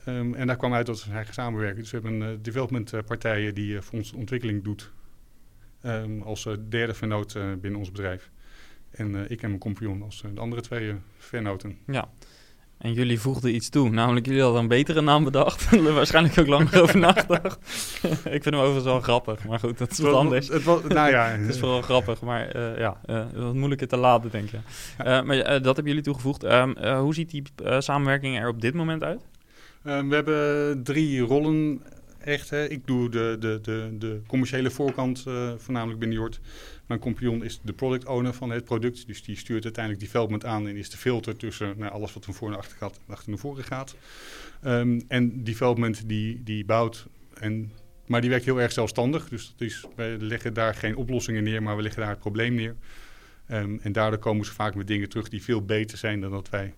[0.08, 1.82] Um, en daar kwam uit dat we gaan samenwerken.
[1.82, 4.92] Dus we hebben een uh, development uh, partij die uh, voor ons ontwikkeling doet.
[5.86, 8.32] Um, als uh, derde vennoot uh, binnen ons bedrijf.
[8.92, 11.78] En uh, ik en mijn compagnon als de andere twee vennoten.
[11.86, 12.10] Ja,
[12.78, 13.90] en jullie voegden iets toe.
[13.90, 15.80] Namelijk, jullie hadden een betere naam bedacht.
[15.94, 17.60] waarschijnlijk ook langer over nagedacht.
[18.38, 20.48] ik vind hem overigens wel grappig, maar goed, dat is wat anders.
[20.48, 21.28] Het was, nou ja.
[21.38, 24.58] het is vooral grappig, maar uh, ja, uh, wat moeilijker te laten, denk je.
[24.58, 26.44] Uh, maar dat hebben jullie toegevoegd.
[26.44, 27.44] Um, hoe ziet die
[27.80, 29.22] samenwerking er op dit moment uit?
[29.84, 31.82] Um, we hebben drie rollen
[32.28, 32.50] echt.
[32.50, 32.66] Hè.
[32.70, 36.40] Ik doe de, de, de, de commerciële voorkant uh, voornamelijk binnen Jort.
[36.86, 39.08] Mijn compagnon is de product owner van het product.
[39.08, 42.34] Dus die stuurt uiteindelijk development aan en is de filter tussen nou, alles wat van
[42.34, 43.96] voor naar achter gaat en achter naar voren gaat.
[44.66, 47.08] Um, en development die, die bouwt.
[47.40, 47.72] En,
[48.06, 49.30] maar die werkt heel erg zelfstandig.
[49.30, 52.54] Dus dat is, wij leggen daar geen oplossingen neer, maar we leggen daar het probleem
[52.54, 52.76] neer.
[53.52, 56.50] Um, en daardoor komen ze vaak met dingen terug die veel beter zijn dan dat
[56.50, 56.74] wij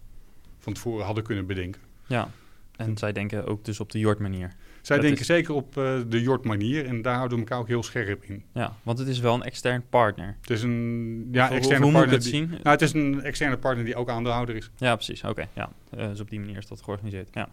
[0.59, 1.81] van tevoren hadden kunnen bedenken.
[2.07, 2.31] Ja.
[2.75, 4.55] En zij denken ook dus op de Jort manier.
[4.81, 7.59] Zij Dat denken is- zeker op eh, de Jort manier en daar houden we elkaar
[7.59, 8.43] ook heel scherp in.
[8.53, 10.37] Ja, want het is wel een extern partner.
[10.41, 12.13] Het is een ja, externe hoe partner.
[12.13, 12.49] het die- zien?
[12.49, 14.69] nou, het is een externe partner die ook aandeelhouder is.
[14.77, 15.23] Ja, precies.
[15.23, 15.69] Oké, ja.
[15.97, 17.29] Eh, dus op die manier is dat georganiseerd.
[17.33, 17.49] Ja.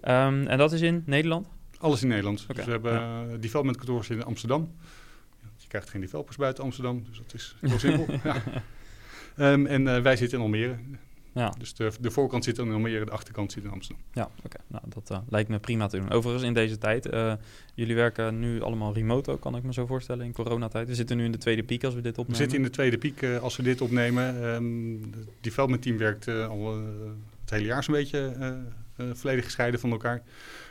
[0.00, 1.46] Ehm, en dat is in Nederland?
[1.78, 2.46] Alles in Nederland.
[2.54, 4.74] Dus we hebben eh development kantoors in Amsterdam.
[5.56, 8.06] Je krijgt geen developers buiten Amsterdam, dus dat is heel simpel.
[8.24, 8.42] ja.
[9.36, 10.76] Ehm, en wij zitten in Almere.
[11.36, 14.04] Ja, Dus de, de voorkant zit in Almere, de achterkant zit in Amsterdam.
[14.12, 14.56] ja oké.
[14.66, 16.10] Nou, dat eh, lijkt me prima te doen.
[16.10, 17.32] Overigens, in deze tijd, eh,
[17.74, 20.88] jullie werken nu allemaal remote ook, kan ik me zo voorstellen, in coronatijd.
[20.88, 22.40] We zitten nu in de tweede piek als we dit We opnemen.
[22.42, 24.42] zitten in de tweede piek eh, als we dit opnemen.
[24.44, 26.74] Ehm het development team werkt al
[27.40, 28.34] het hele jaar zo'n beetje
[29.12, 30.22] volledig gescheiden van elkaar.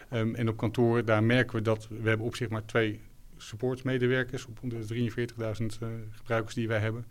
[0.10, 3.00] Ehm, en op kantoor, daar merken we dat we hebben op zich maar twee
[3.38, 7.06] supportmedewerkers op de 43.000 eh, gebruikers die wij hebben.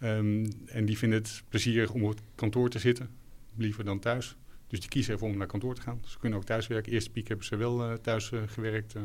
[0.00, 3.08] Ehm, en die vinden het plezierig om op het kantoor te zitten,
[3.56, 4.36] liever dan thuis.
[4.68, 6.00] Dus die kiezen ervoor om naar kantoor te gaan.
[6.04, 6.92] Ze kunnen ook thuis werken.
[6.92, 8.94] Eerste piek hebben ze wel eh, thuis eh, gewerkt.
[8.94, 9.02] eh.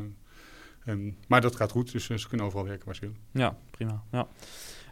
[0.85, 3.17] Ehm, maar dat gaat goed, dus ze kunnen overal werken waar ze willen.
[3.31, 4.03] Ja, prima.
[4.11, 4.27] Ja.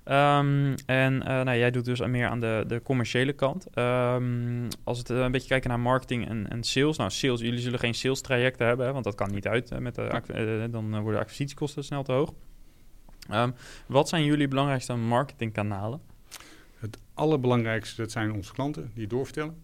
[0.03, 3.75] Ehm, en nou, jij doet dus meer aan de, de commerciële kant.
[4.83, 6.97] Als we een beetje kijken naar marketing en, en sales.
[6.97, 9.79] Nou, sales, jullie zullen geen sales trajecten hebben, hè, want dat kan niet uit.
[9.79, 12.33] met de, dan worden acquisitiekosten snel te hoog.
[13.29, 13.51] Ehm,
[13.87, 16.01] wat zijn jullie belangrijkste marketingkanalen?
[16.77, 19.61] Het allerbelangrijkste, dat zijn onze klanten die doorvertellen.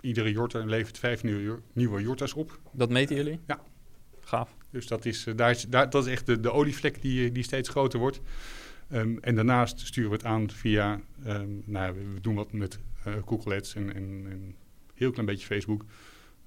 [0.00, 2.60] Iedere jorter levert vijf nieuwe, jor- nieuwe jorters op.
[2.72, 3.40] Dat meten jullie?
[3.46, 3.60] Ja.
[4.20, 4.56] Gaaf.
[4.70, 7.42] Dus dat is, eh, daar is, daar, dat is echt de, de olievlek die, die
[7.42, 8.20] steeds groter wordt.
[8.88, 12.78] Ehm, en daarnaast sturen we het aan via, ehm, nou, ja, we doen wat met
[13.04, 14.54] eh, Google Ads en, en, en een
[14.94, 15.84] heel klein beetje Facebook.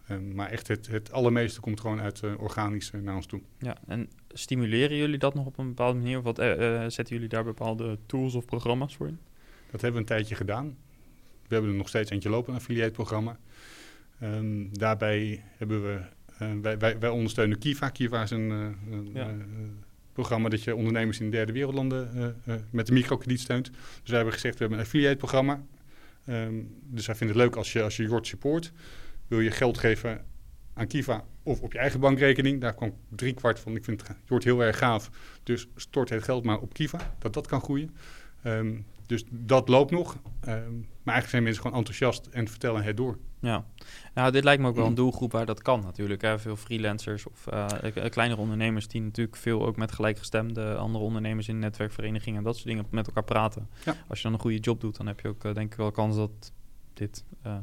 [0.08, 3.42] Ehm, maar echt het, het allermeeste komt gewoon uit eh, organisch naar ons toe.
[3.60, 6.18] Ja, en stimuleren jullie dat nog op een bepaalde manier?
[6.18, 9.20] Of wat, eh, eh, zetten jullie daar bepaalde tools of programma's voor in?
[9.72, 10.78] Dat hebben we een tijdje gedaan.
[11.48, 13.38] We hebben er nog steeds eentje lopen, een affiliate-programma.
[14.20, 16.02] Ehm, daarbij hebben we,
[16.62, 17.90] wij, wij, wij ondersteunen Kiva.
[17.90, 18.76] Kiva is een,
[19.14, 19.36] Ja.
[20.14, 22.36] programma dat je ondernemers in derde wereldlanden
[22.70, 23.72] met microkrediet steunt.
[23.72, 25.64] Dus wij hebben gezegd, we hebben een affiliate-programma.
[26.26, 28.72] Ehm, dus wij vinden het leuk als je, als je Jort support.
[29.28, 30.26] Wil je geld geven
[30.74, 32.62] aan Kiva of op je eigen bankrekening.
[32.62, 33.76] Daar kwam drie kwart van.
[33.76, 35.10] Ik vind Jort heel erg gaaf.
[35.44, 37.96] Dus stort het geld maar op Kiva, dat dat kan groeien.
[38.44, 40.18] Ehm, dus dat loopt nog.
[40.40, 40.74] Ehm,
[41.04, 43.18] maar eigenlijk zijn mensen gewoon enthousiast en vertellen het door.
[43.40, 43.66] Ja,
[44.14, 46.22] nou, dit lijkt me ook wel een doelgroep waar dat kan natuurlijk.
[46.22, 46.40] Hè?
[46.40, 51.60] Veel freelancers of eh, kleinere ondernemers die natuurlijk veel ook met gelijkgestemde andere ondernemers in
[51.60, 53.70] netwerkverenigingen en dat soort dingen met elkaar praten.
[53.86, 53.96] Ja.
[54.08, 55.92] Als je dan een goede job doet, dan heb je ook eh, denk ik wel
[55.92, 56.52] kans dat
[56.94, 57.58] dit eh,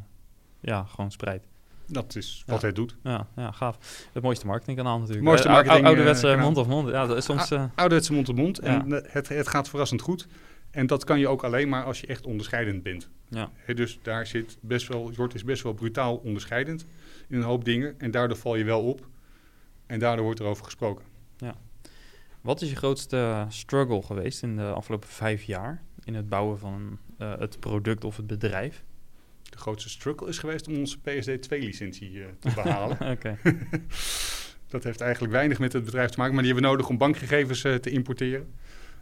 [0.60, 1.46] ja, gewoon spreidt.
[1.86, 2.66] Dat is wat Ja.
[2.66, 2.96] het doet.
[3.02, 4.06] Ja, ja, gaaf.
[4.12, 5.24] Het mooiste marketingkanaal natuurlijk.
[5.26, 6.44] Mooiste Eh, marketing, ouderwetse eh, kanaal.
[6.46, 6.88] mond of mond.
[6.88, 7.50] Ja, dat is soms...
[7.50, 8.58] eh, Ouderwetse mond op mond.
[8.58, 9.00] En Ja.
[9.06, 10.26] het, het gaat verrassend goed.
[10.70, 13.08] En dat kan je ook alleen maar als je echt onderscheidend bent.
[13.28, 13.50] ja.
[13.74, 16.86] Dus daar zit best wel, Jort is best wel brutaal onderscheidend
[17.28, 17.94] in een hoop dingen.
[17.98, 19.06] En daardoor val je wel op.
[19.86, 21.04] En daardoor wordt er over gesproken.
[22.40, 26.98] Wat is je grootste struggle geweest in de afgelopen vijf jaar in het bouwen van
[27.18, 28.82] eh, het product of het bedrijf?
[29.53, 33.11] De grootste struggle is geweest om onze PSD2-licentie eh, te behalen.
[33.11, 33.38] Oké.
[34.68, 36.98] Dat heeft eigenlijk weinig met het bedrijf te maken, maar die hebben we nodig om
[36.98, 38.55] bankgegevens eh, te importeren.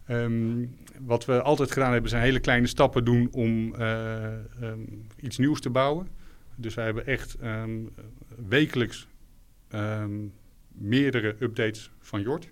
[0.06, 0.66] Ehm,
[1.00, 4.80] wat we altijd gedaan hebben, zijn hele kleine stappen doen om eh, ehm,
[5.20, 6.08] iets nieuws te bouwen.
[6.54, 7.78] Dus wij hebben echt ehm,
[8.48, 9.08] wekelijks
[10.68, 12.50] meerdere updates van Jort.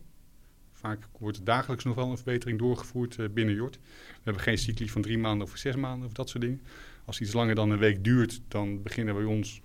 [0.73, 3.79] Vaak wordt dagelijks nog wel een verbetering doorgevoerd binnen Jort.
[3.83, 6.61] We hebben geen cycli van drie maanden of zes maanden of dat soort dingen.
[7.09, 9.61] Als iets langer dan een week duurt, dan beginnen bij ons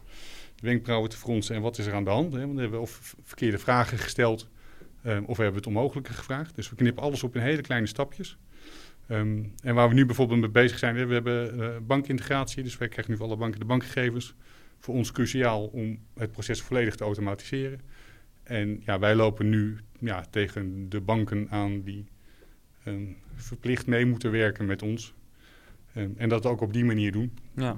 [0.55, 1.55] de wenkbrauwen te fronsen.
[1.55, 2.33] En wat is er aan de hand?
[2.33, 2.39] Hè?
[2.39, 4.49] Want we hebben of v- verkeerde vragen gesteld,
[5.03, 6.55] ehm, of we hebben het onmogelijke gevraagd.
[6.55, 8.37] Dus we knippen alles op in hele kleine stapjes.
[9.07, 12.63] Ehm, en waar we nu bijvoorbeeld mee bezig zijn, we hebben eh, bankintegratie.
[12.63, 14.35] Dus wij krijgen nu voor alle banken de bankgegevens.
[14.79, 17.81] Voor ons cruciaal om het proces volledig te automatiseren.
[18.43, 22.05] En ja, wij lopen nu ja, tegen de banken aan die
[22.83, 25.13] ehm, verplicht mee moeten werken met ons.
[25.93, 27.37] Ehm, en dat ook op die manier doen.
[27.55, 27.77] Ja.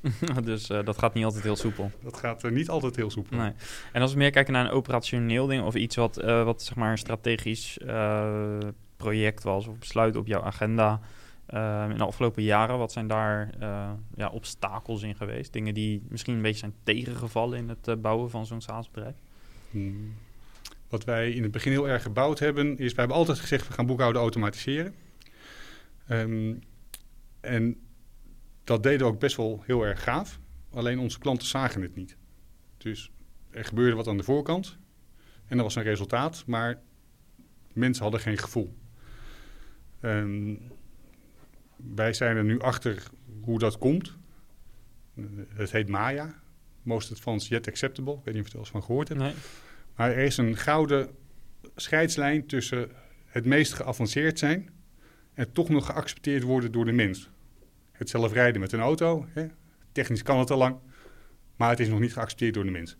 [0.44, 1.90] dus eh, dat gaat niet altijd heel soepel.
[2.02, 3.36] Dat gaat eh, niet altijd heel soepel.
[3.36, 3.52] Nee.
[3.92, 6.76] En als we meer kijken naar een operationeel ding of iets wat, eh, wat zeg
[6.76, 7.78] maar een strategisch
[8.96, 11.00] project was of besluit op jouw agenda
[11.90, 13.50] in de afgelopen jaren, wat zijn daar
[14.14, 15.52] ja, obstakels in geweest?
[15.52, 19.14] Dingen die misschien een beetje zijn tegengevallen in het bouwen van zo'n SaaS-bedrijf?
[19.70, 20.14] Hmm.
[20.88, 23.74] Wat wij in het begin heel erg gebouwd hebben, is wij hebben altijd gezegd we
[23.74, 24.94] gaan boekhouden automatiseren.
[26.06, 26.54] Ehm,
[27.40, 27.80] en
[28.64, 30.40] dat deden we ook best wel heel erg gaaf.
[30.70, 32.16] Alleen onze klanten zagen het niet.
[32.76, 33.12] Dus
[33.50, 34.78] er gebeurde wat aan de voorkant
[35.46, 36.82] en er was een resultaat, maar
[37.72, 38.76] mensen hadden geen gevoel.
[41.76, 43.02] Wij zijn er nu achter
[43.40, 44.16] hoe dat komt.
[45.48, 46.42] Het heet Maya.
[46.82, 48.12] most advanced yet acceptable.
[48.12, 49.20] Ik weet niet of je er wel eens van gehoord hebt.
[49.20, 49.34] Nee.
[49.96, 51.10] Maar er is een gouden
[51.76, 52.90] scheidslijn tussen
[53.26, 54.70] het meest geavanceerd zijn
[55.40, 57.30] en toch nog geaccepteerd worden door de mens.
[57.92, 59.46] Het zelf rijden met een auto, hè,
[59.92, 60.76] technisch kan het al lang,
[61.56, 62.96] maar het is nog niet geaccepteerd door de mens.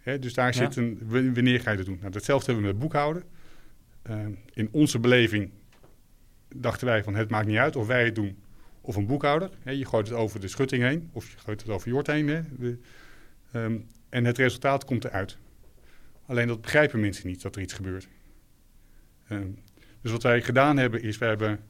[0.00, 0.52] Hè, dus daar Ja.
[0.52, 0.98] zit een,
[1.34, 1.98] wanneer ga je dat doen?
[2.00, 3.22] Nou, datzelfde hebben we met boekhouden.
[4.02, 5.50] Eh, in onze beleving
[6.54, 8.36] dachten wij van het maakt niet uit of wij het doen
[8.80, 9.50] of een boekhouder.
[9.62, 12.28] Hè, je gooit het over de schutting heen of je gooit het over Jort heen.
[12.28, 12.42] Hè,
[13.52, 13.78] ehm,
[14.08, 15.38] en het resultaat komt eruit.
[16.26, 18.08] Alleen dat begrijpen mensen niet, dat er iets gebeurt.
[19.28, 19.48] Ehm,
[20.04, 21.60] dus wat wij gedaan hebben, is wij hebben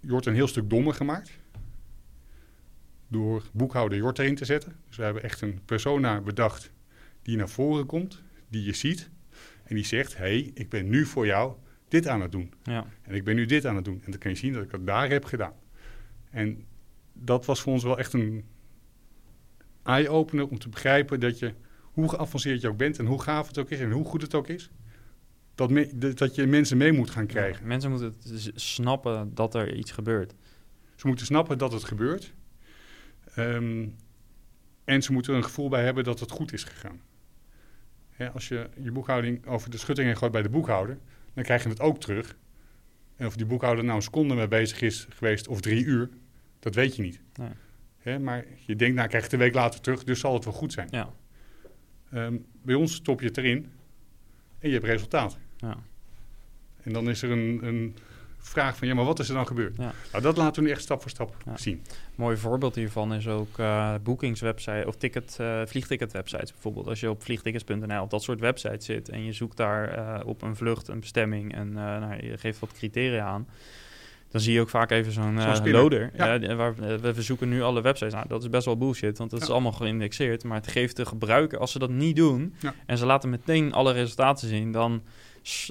[0.00, 1.30] Jort een heel stuk dommer gemaakt.
[3.08, 4.76] Door boekhouder Jort erin te zetten.
[4.88, 6.72] Dus we hebben echt een persona bedacht
[7.22, 9.10] die naar voren komt, die je ziet.
[9.64, 11.56] En die zegt, hé, hey, ik ben nu voor jou
[11.88, 12.52] dit aan het doen.
[12.62, 12.86] Ja.
[13.02, 14.02] En ik ben nu dit aan het doen.
[14.04, 15.54] En dan kan je zien dat ik het daar heb gedaan.
[16.30, 16.64] En
[17.12, 18.44] dat was voor ons wel echt een
[19.82, 23.58] eye-opener om te begrijpen dat je, hoe geavanceerd je ook bent en hoe gaaf het
[23.58, 24.70] ook is en hoe goed het ook is,
[25.56, 27.60] dat, me- dat- je mensen mee moet gaan krijgen.
[27.62, 28.14] Ja, Mensen moeten
[28.54, 30.34] snappen dat er iets gebeurt.
[30.94, 32.34] Ze moeten snappen dat het gebeurt.
[33.34, 33.86] Ehm,
[34.84, 37.00] en ze moeten er een gevoel bij hebben dat het goed is gegaan.
[38.32, 40.98] Als je je boekhouding over de schutting heen gooit bij de boekhouder,
[41.34, 42.36] dan krijg je het ook terug.
[43.16, 46.08] En of die boekhouder nou een seconde mee bezig is geweest of drie uur,
[46.58, 47.20] dat weet je niet.
[48.02, 48.18] Nee.
[48.18, 50.52] Maar je denkt, nou krijg je het een week later terug, dus zal het wel
[50.52, 50.88] goed zijn.
[50.90, 51.12] Ja.
[52.10, 53.72] Ehm, bij ons stop je het erin
[54.58, 55.38] en je hebt resultaat.
[55.56, 55.76] Ja.
[56.82, 57.96] En dan is er een, een
[58.38, 59.76] vraag van, ja, maar wat is er dan gebeurd?
[59.76, 59.92] Ja.
[60.12, 61.56] Nou, dat laten we nu echt stap voor stap Ja.
[61.56, 61.82] zien.
[62.14, 66.86] mooi voorbeeld hiervan is ook eh boekingswebsite of ticket, eh vliegticketwebsites bijvoorbeeld.
[66.86, 70.42] Als je op vliegtickets.nl op dat soort websites zit en je zoekt daar eh, op
[70.42, 73.46] een vlucht, een bestemming en nou, je geeft wat criteria aan.
[74.30, 76.10] Dan zie je ook vaak even zo'n loader.
[76.16, 76.54] Ja.
[76.56, 78.14] Waar, we verzoeken nu alle websites.
[78.14, 80.44] Nou, dat is best wel bullshit, want dat is allemaal geïndexeerd.
[80.44, 82.54] Maar het geeft de gebruiker, als ze dat niet doen
[82.86, 85.02] en ze laten meteen alle resultaten zien, dan,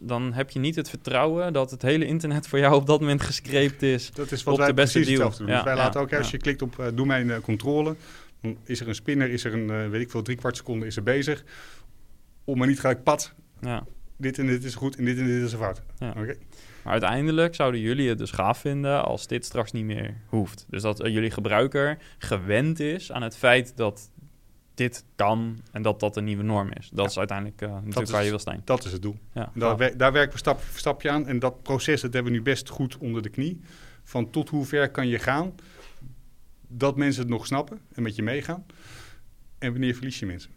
[0.04, 3.22] dan heb je niet het vertrouwen dat het hele internet voor jou op dat moment
[3.22, 4.12] gescreept is.
[4.14, 5.32] Dat is wat op wij de beste precies deal.
[5.38, 5.48] doen.
[5.48, 7.96] Ja, dus wij ja, laten ook, als je klikt op eh, doe mijn eh, controle,
[8.42, 10.86] dan is er een spinner, is er een, eh, weet ik veel, drie kwart seconde
[10.86, 11.44] is er bezig.
[12.44, 13.84] Om maar niet gelijk, pad, Ja.
[14.18, 15.82] dit en dit is goed en dit en dit is fout.
[16.84, 20.66] Maar uiteindelijk zouden jullie het dus gaaf vinden als dit straks niet meer hoeft.
[20.70, 24.10] Dus dat jullie gebruiker gewend is aan het feit dat
[24.76, 26.90] dit kan en dat dat een nieuwe norm is.
[26.90, 27.12] Dat Ja.
[27.12, 28.62] is uiteindelijk eh, natuurlijk is- waar je wil zijn.
[28.64, 29.18] Dat is het doel.
[29.34, 31.28] Ja, En daar, wer- daar werken we stap voor stapje aan.
[31.28, 33.62] En dat proces, dat hebben we nu best goed onder de knie.
[34.04, 35.54] Van tot hoe ver kan je gaan,
[36.68, 38.66] dat mensen het nog snappen en met je meegaan.
[39.58, 40.52] En wanneer verlies je mensen?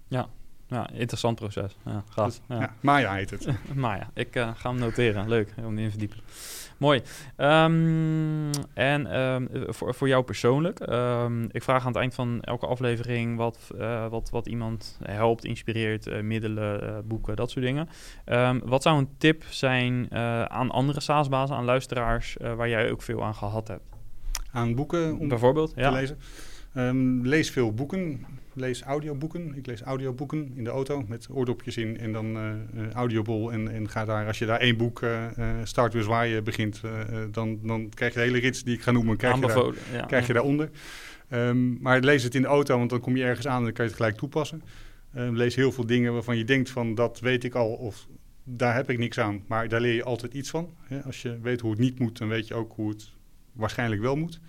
[0.71, 1.77] ja, interessant proces.
[1.85, 2.41] Ja, gaaf.
[2.49, 2.61] Ja.
[2.61, 3.47] ja, Maya heet het.
[3.75, 5.29] Maar ja, ik eh, ga hem noteren.
[5.29, 6.19] Leuk om in te verdiepen.
[6.79, 7.03] Mooi.
[7.37, 10.81] Ehm, en ehm, voor, voor jou persoonlijk.
[10.81, 15.45] ehm, ik vraag aan het eind van elke aflevering wat, eh, wat, wat iemand helpt,
[15.45, 17.89] inspireert, eh, middelen, eh, boeken, dat soort dingen.
[18.65, 20.15] Wat zou een tip zijn
[20.51, 23.83] aan andere SaaS-bazen, aan luisteraars, waar jij ook veel aan gehad hebt?
[24.53, 25.75] Aan boeken om Bijvoorbeeld?
[25.75, 25.91] te Ja.
[25.91, 26.19] lezen.
[27.27, 28.27] Lees veel boeken.
[28.59, 29.55] Lees audioboeken.
[29.55, 32.49] Ik lees audioboeken in de auto met oordopjes in en dan eh
[32.79, 33.53] eh, audiobol.
[33.53, 35.27] En, en ga daar, als je daar één boek, eh,
[35.65, 36.81] Start with Why, eh, begint,
[37.31, 39.81] dan, dan krijg je de hele rits die ik ga noemen, krijg je, daar, Aanbevolen.
[39.93, 40.05] Ja.
[40.05, 40.71] krijg je daaronder.
[41.29, 43.73] Ehm, maar lees het in de auto, want dan kom je ergens aan en dan
[43.73, 44.63] kan je het gelijk toepassen.
[45.15, 48.07] Ehm, lees heel veel dingen waarvan je denkt van dat weet ik al of
[48.45, 49.43] daar heb ik niks aan.
[49.47, 50.71] Maar daar leer je altijd iets van.
[50.83, 51.03] Hè?
[51.03, 53.13] Als je weet hoe het niet moet, dan weet je ook hoe het
[53.53, 54.41] waarschijnlijk wel moet.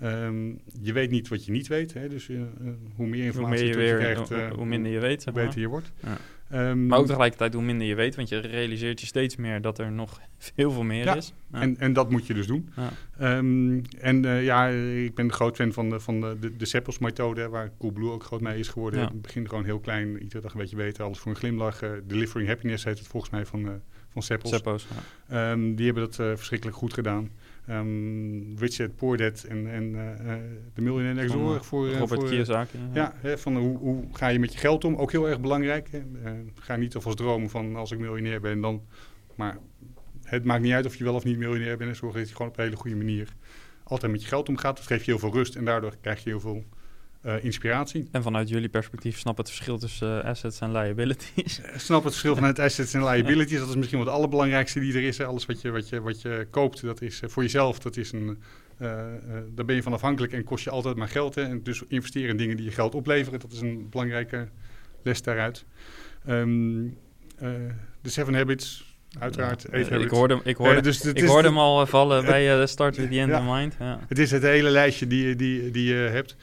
[0.00, 0.46] Ehm,
[0.82, 1.94] je weet niet wat je niet weet.
[1.94, 2.08] Hè?
[2.08, 2.46] Dus eh, eh,
[2.94, 5.22] hoe meer Hoe informatie meer je krijgt, hoe, eh, hoe minder je weet.
[5.22, 5.44] zeg hoe maar.
[5.44, 5.92] beter je wordt.
[6.02, 6.16] Ja.
[6.50, 9.78] Ehm, Maar ook tegelijkertijd hoe minder je weet, want je realiseert je steeds meer dat
[9.78, 10.20] er nog
[10.54, 11.32] heel veel meer Ja, is.
[11.52, 11.60] Ja.
[11.60, 12.68] En, en dat moet je dus doen.
[12.76, 12.90] Ja.
[13.18, 17.48] Ehm, en ja, ik ben een groot fan van de, van de, de, de Seppels-methode,
[17.48, 19.00] waar Coolblue ook groot mee is geworden.
[19.00, 21.82] Het begint gewoon heel klein, iedere dag een beetje beter, alles voor een glimlach.
[22.04, 24.86] Delivering Happiness heet het volgens mij van, van Seppels.
[25.28, 27.30] Ehm, die hebben dat verschrikkelijk goed gedaan.
[27.68, 30.40] Ehm Richard Poordet en, en eh, eh,
[30.74, 31.54] de Miljonair Next Door.
[31.54, 32.78] eh, voor, Robert voor, Kiyosaki.
[32.92, 34.96] ja, hè, van hoe, hoe ga je met je geld om?
[34.96, 35.88] Ook heel erg belangrijk.
[35.90, 35.98] Hè.
[35.98, 38.82] Eh, ga niet alvast dromen van als ik miljonair ben dan...
[39.34, 39.58] Maar
[40.22, 41.90] het maakt niet uit of je wel of niet miljonair bent.
[41.90, 43.34] en Zorg dat je gewoon op een hele goede manier
[43.84, 44.76] altijd met je geld omgaat.
[44.76, 46.64] Dat geeft je heel veel rust en daardoor krijg je heel veel
[47.20, 48.08] eh, inspiratie.
[48.12, 51.58] En vanuit jullie perspectief snap het verschil tussen eh, assets en liabilities.
[51.58, 53.58] Ik snap het verschil vanuit assets en liabilities.
[53.58, 55.18] Dat is misschien wel het allerbelangrijkste die er is.
[55.18, 55.24] Hè.
[55.24, 57.78] Alles wat je, wat, je, wat je koopt, dat is eh, voor jezelf.
[57.78, 58.38] Dat is een,
[58.78, 59.14] eh, eh,
[59.54, 61.34] daar ben je van afhankelijk en kost je altijd maar geld.
[61.34, 61.42] Hè.
[61.42, 63.40] En dus investeren in dingen die je geld opleveren.
[63.40, 64.48] Dat is een belangrijke
[65.02, 65.64] les daaruit.
[66.24, 67.50] Eh,
[68.02, 69.62] De Seven Habits, uiteraard.
[69.62, 70.12] Ja, Eight eh, Habits.
[70.12, 72.96] ik hoorde, ik hoorde, Eh, dus ik hoorde hem al eh, vallen bij eh, Start
[72.96, 73.38] with the End Ja.
[73.38, 73.76] in Mind.
[74.08, 76.36] Het is het hele lijstje die, die, die je hebt.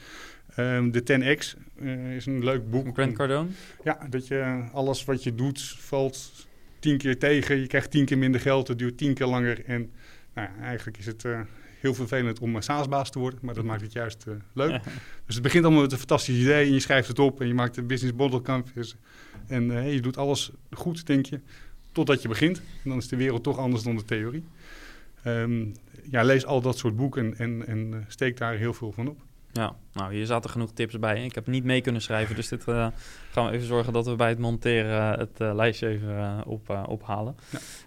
[0.56, 2.94] Ehm, de 10X eh, is een leuk boek.
[2.94, 3.48] Grant Cardone?
[3.84, 6.46] Ja, dat je alles wat je doet valt
[6.78, 7.60] tien keer tegen.
[7.60, 9.64] Je krijgt tien keer minder geld, het duurt tien keer langer.
[9.64, 9.90] En
[10.34, 11.40] nou ja, eigenlijk is het uh,
[11.80, 14.82] heel vervelend om SaaS-baas te worden, maar dat maakt het juist uh, leuk.
[15.26, 17.54] Dus het begint allemaal met een fantastisch idee en je schrijft het op en je
[17.54, 18.96] maakt een business model canvas.
[19.46, 21.40] En je doet alles goed, denk je,
[21.92, 22.58] totdat je begint.
[22.58, 24.44] En dan is de wereld toch anders dan de theorie.
[25.26, 25.72] Um,
[26.10, 29.25] ja, lees al dat soort boeken en, en, en steek daar heel veel van op.
[29.56, 31.24] Ja, nou hier zaten genoeg tips bij.
[31.24, 32.86] Ik heb niet mee kunnen schrijven, dus dit uh,
[33.30, 37.36] gaan we even zorgen dat we bij het monteren het uh, lijstje even op, ophalen.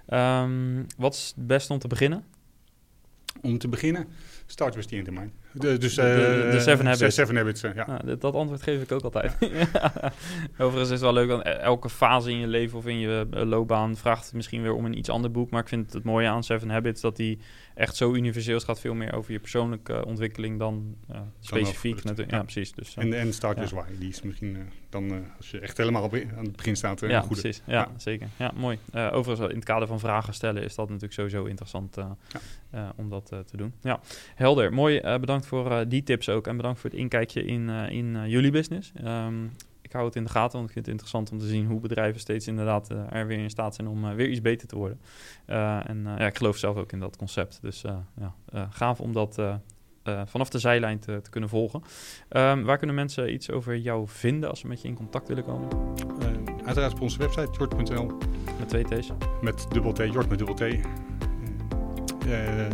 [0.08, 0.42] Ja.
[0.44, 2.24] Um, wat is het beste om te beginnen?
[3.42, 4.08] Om te beginnen,
[4.46, 5.32] start with the end in mind.
[5.60, 7.16] De, dus, de, de, de Seven Habits.
[7.16, 7.74] Seven habits ja.
[7.88, 9.36] Nou, dat antwoord geef ik ook altijd.
[9.40, 9.92] Ja.
[10.58, 13.98] Overigens is het wel leuk, want elke fase in je leven of in je loopbaan
[13.98, 15.50] vraagt misschien weer om een iets ander boek.
[15.50, 17.40] Maar ik vind het mooie aan Seven Habits dat die
[17.80, 18.64] echt zo universeel is.
[18.64, 22.04] Gaat veel meer over je persoonlijke ontwikkeling dan uh, specifiek.
[22.04, 22.24] Dan ja.
[22.28, 22.42] ja.
[22.42, 22.72] precies.
[22.72, 23.64] Dus, en, en Start ja.
[23.64, 26.76] is Why, die is misschien uh, dan, als je echt helemaal op, aan het begin
[26.76, 27.42] staat, ja, goede.
[27.42, 27.62] precies.
[27.66, 28.28] Ja, ja, zeker.
[28.38, 28.78] Ja, mooi.
[28.94, 31.98] overigens, in het kader van vragen stellen is dat natuurlijk sowieso interessant
[32.96, 33.74] om dat te doen.
[33.82, 34.00] Ja,
[34.36, 34.74] helder.
[34.74, 35.02] Mooi.
[35.02, 36.48] bedankt voor die tips ook.
[36.48, 38.92] En bedankt voor het inkijkje in, in jullie business.
[39.06, 39.52] Um,
[39.90, 41.80] ik hou het in de gaten, want ik vind het interessant om te zien hoe
[41.80, 44.76] bedrijven steeds inderdaad uh, er weer in staat zijn om uh, weer iets beter te
[44.76, 45.00] worden.
[45.48, 47.60] Uh, en ja, ik geloof zelf ook in dat concept.
[47.62, 47.82] Dus
[48.16, 48.36] ja,
[48.70, 49.42] gaaf om dat
[50.26, 51.82] vanaf de zijlijn te, te kunnen volgen.
[52.30, 55.44] Um, waar kunnen mensen iets over jou vinden als ze met je in contact willen
[55.44, 55.68] komen?
[56.66, 58.18] uiteraard op onze website, jort.nl.
[58.60, 59.12] Met twee T's?
[59.42, 60.64] Met dubbel T, Jort met dubbel T.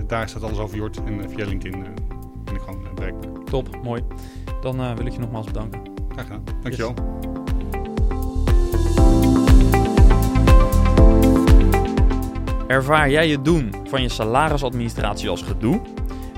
[0.07, 2.14] daar staat alles over Jort en via LinkedIn
[3.55, 4.03] Top, mooi.
[4.61, 5.81] Dan wil ik je nogmaals bedanken.
[6.11, 6.43] Graag gedaan.
[6.61, 6.93] Dankjewel.
[6.93, 7.35] Yes.
[12.67, 15.81] Ervaar jij het doen van je salarisadministratie als gedoe?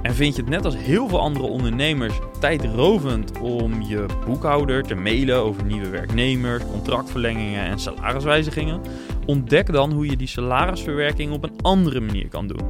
[0.02, 4.96] En vind je het net als heel veel andere ondernemers tijdrovend om je boekhouder te
[4.96, 8.82] mailen over nieuwe werknemers, contractverlengingen en salariswijzigingen?
[9.26, 12.62] Ontdek dan hoe je die salarisverwerking op een andere manier kan doen.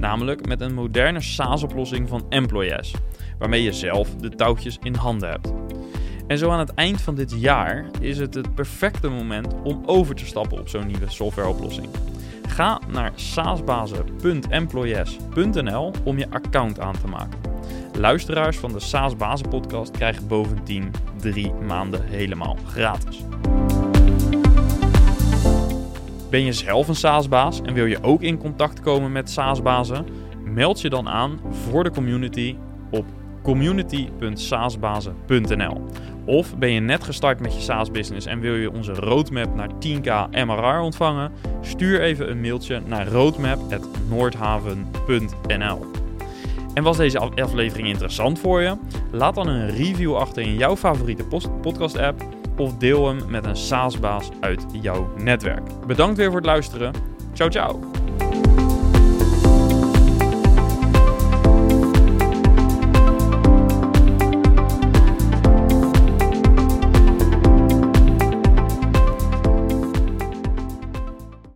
[0.00, 2.94] Namelijk met een moderne SaaS-oplossing van Employes,
[3.42, 5.52] waarmee je zelf de touwtjes in handen hebt.
[6.26, 10.14] En zo aan het eind van dit jaar is het het perfecte moment om over
[10.14, 11.88] te stappen op zo'n nieuwe softwareoplossing.
[12.48, 17.38] Ga naar saasbazen.employees.nl om je account aan te maken.
[17.98, 20.90] Luisteraars van de SaaS Bazen podcast krijgen bovendien
[21.20, 23.20] drie maanden helemaal gratis.
[26.30, 30.06] Ben je zelf een SaaS-baas en wil je ook in contact komen met SaaS-bazen?
[30.44, 32.56] Meld je dan aan voor de community
[32.90, 33.04] op
[33.42, 35.84] community.saasbazen.nl.
[36.24, 40.30] Of ben je net gestart met je SaaS-business en wil je onze roadmap naar 10k
[40.46, 41.32] MRR ontvangen?
[41.60, 45.86] Stuur even een mailtje naar roadmap.noordhaven.nl.
[46.74, 48.76] En was deze aflevering interessant voor je?
[49.10, 51.24] Laat dan een review achter in jouw favoriete
[51.60, 52.22] podcast-app
[52.56, 55.86] of deel hem met een SaaS-baas uit jouw netwerk.
[55.86, 56.92] Bedankt weer voor het luisteren.
[57.32, 58.01] Ciao, ciao!